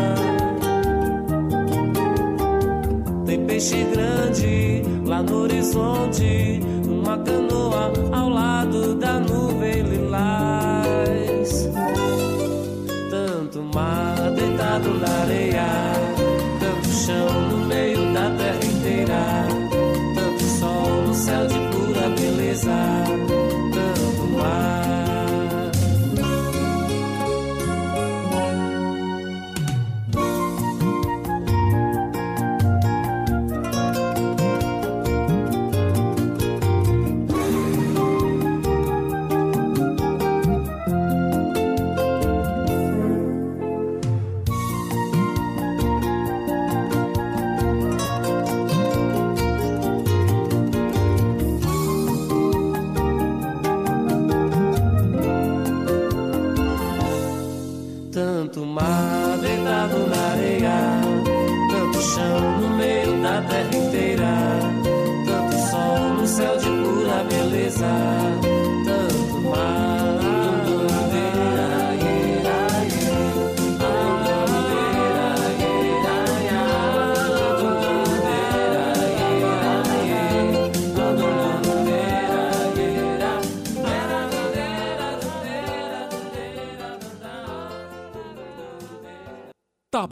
Tem 3.26 3.46
peixe 3.46 3.84
grande 3.86 4.82
lá 5.06 5.22
no 5.22 5.44
horizonte, 5.44 6.62
uma 6.88 7.18
canoa 7.20 7.94
ao 8.12 8.30
lado 8.30 8.96
da 8.96 9.20
noite. 9.20 9.31
Três. 60.62 60.91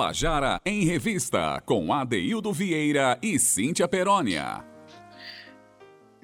Tabajara 0.10 0.60
em 0.66 0.86
Revista, 0.86 1.62
com 1.68 1.93
Adeildo 1.93 2.51
Vieira 2.51 3.20
e 3.22 3.38
Cíntia 3.38 3.88
Perónia. 3.88 4.66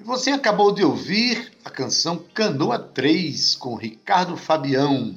Você 0.00 0.30
acabou 0.30 0.74
de 0.74 0.84
ouvir 0.84 1.52
a 1.64 1.70
canção 1.70 2.20
Canoa 2.34 2.80
3, 2.80 3.54
com 3.54 3.76
Ricardo 3.76 4.36
Fabião. 4.36 5.16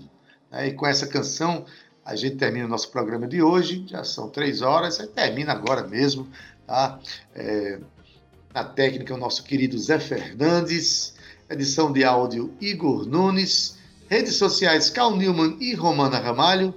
Né? 0.52 0.68
E 0.68 0.74
com 0.74 0.86
essa 0.86 1.08
canção 1.08 1.66
a 2.06 2.16
gente 2.16 2.36
termina 2.36 2.68
o 2.68 2.70
nosso 2.70 2.92
programa 2.92 3.28
de 3.28 3.42
hoje, 3.42 3.86
já 3.88 4.04
são 4.04 4.30
três 4.30 4.62
horas, 4.62 5.00
termina 5.16 5.52
agora 5.52 5.88
mesmo. 5.88 6.28
Tá? 6.68 7.00
É, 7.34 7.80
técnica, 8.76 9.16
o 9.16 9.18
nosso 9.18 9.44
querido 9.44 9.80
Zé 9.80 9.98
Fernandes, 9.98 11.16
edição 11.50 11.92
de 11.92 12.04
áudio 12.04 12.54
Igor 12.62 13.08
Nunes, 13.08 13.80
redes 14.08 14.36
sociais 14.36 14.92
Cal 14.92 15.16
Newman 15.16 15.58
e 15.60 15.74
Romana 15.74 16.20
Ramalho. 16.20 16.72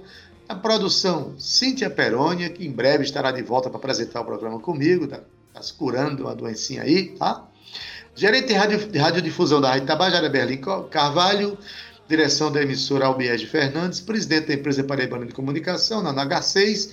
A 0.47 0.55
produção 0.55 1.33
Cíntia 1.39 1.89
Perônia, 1.89 2.49
que 2.49 2.65
em 2.65 2.71
breve 2.71 3.03
estará 3.03 3.31
de 3.31 3.41
volta 3.41 3.69
para 3.69 3.77
apresentar 3.77 4.21
o 4.21 4.25
programa 4.25 4.59
comigo, 4.59 5.05
está 5.05 5.21
tá 5.53 5.61
se 5.61 5.73
curando 5.73 6.23
uma 6.23 6.35
doencinha 6.35 6.83
aí, 6.83 7.15
tá? 7.17 7.47
Gerente 8.15 8.53
de, 8.53 8.85
de 8.87 8.99
radiodifusão 8.99 9.61
da 9.61 9.69
Rádio 9.69 9.87
Tabajara, 9.87 10.29
Berlim 10.29 10.61
Carvalho, 10.91 11.57
direção 12.07 12.51
da 12.51 12.61
emissora 12.61 13.05
Albiege 13.05 13.47
Fernandes, 13.47 13.99
presidente 13.99 14.47
da 14.47 14.53
empresa 14.53 14.83
Paraibana 14.83 15.25
de 15.25 15.33
Comunicação, 15.33 16.03
na 16.03 16.13
NH6, 16.13 16.91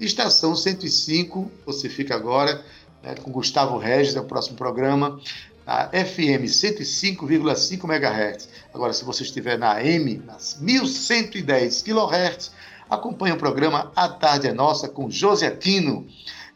estação 0.00 0.54
105, 0.54 1.50
você 1.64 1.88
fica 1.88 2.14
agora 2.14 2.62
né, 3.02 3.14
com 3.14 3.30
Gustavo 3.30 3.78
Regis, 3.78 4.16
é 4.16 4.20
o 4.20 4.24
próximo 4.24 4.56
programa, 4.56 5.20
a 5.66 5.86
FM 5.88 6.44
105,5 6.44 7.84
MHz. 7.84 8.48
Agora, 8.74 8.92
se 8.92 9.04
você 9.04 9.22
estiver 9.22 9.58
na 9.58 9.72
AM, 9.74 10.22
nas 10.26 10.58
1110 10.60 11.82
kHz, 11.82 12.50
Acompanhe 12.88 13.34
o 13.34 13.38
programa 13.38 13.92
A 13.94 14.08
Tarde 14.08 14.48
é 14.48 14.52
Nossa 14.52 14.88
com 14.88 15.10
José 15.10 15.50
Tino. 15.50 16.06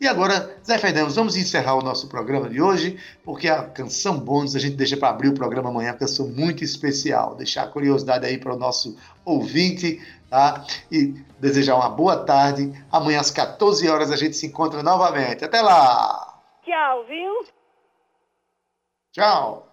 E 0.00 0.08
agora, 0.08 0.58
Zé 0.66 0.78
Fernandes, 0.78 1.14
vamos 1.14 1.36
encerrar 1.36 1.76
o 1.76 1.80
nosso 1.80 2.08
programa 2.08 2.48
de 2.48 2.60
hoje, 2.60 2.98
porque 3.24 3.48
a 3.48 3.62
canção 3.62 4.18
bônus 4.18 4.56
a 4.56 4.58
gente 4.58 4.74
deixa 4.74 4.96
para 4.96 5.10
abrir 5.10 5.28
o 5.28 5.34
programa 5.34 5.68
amanhã, 5.68 5.94
canção 5.94 6.26
muito 6.26 6.64
especial. 6.64 7.36
Deixar 7.36 7.62
a 7.62 7.68
curiosidade 7.68 8.26
aí 8.26 8.36
para 8.36 8.52
o 8.52 8.58
nosso 8.58 8.96
ouvinte, 9.24 10.04
tá? 10.28 10.64
E 10.90 11.14
desejar 11.38 11.76
uma 11.76 11.88
boa 11.88 12.16
tarde. 12.16 12.72
Amanhã 12.90 13.20
às 13.20 13.30
14 13.30 13.88
horas 13.88 14.10
a 14.10 14.16
gente 14.16 14.36
se 14.36 14.46
encontra 14.46 14.82
novamente. 14.82 15.44
Até 15.44 15.60
lá! 15.60 16.40
Tchau, 16.64 17.04
viu? 17.06 17.46
Tchau! 19.12 19.71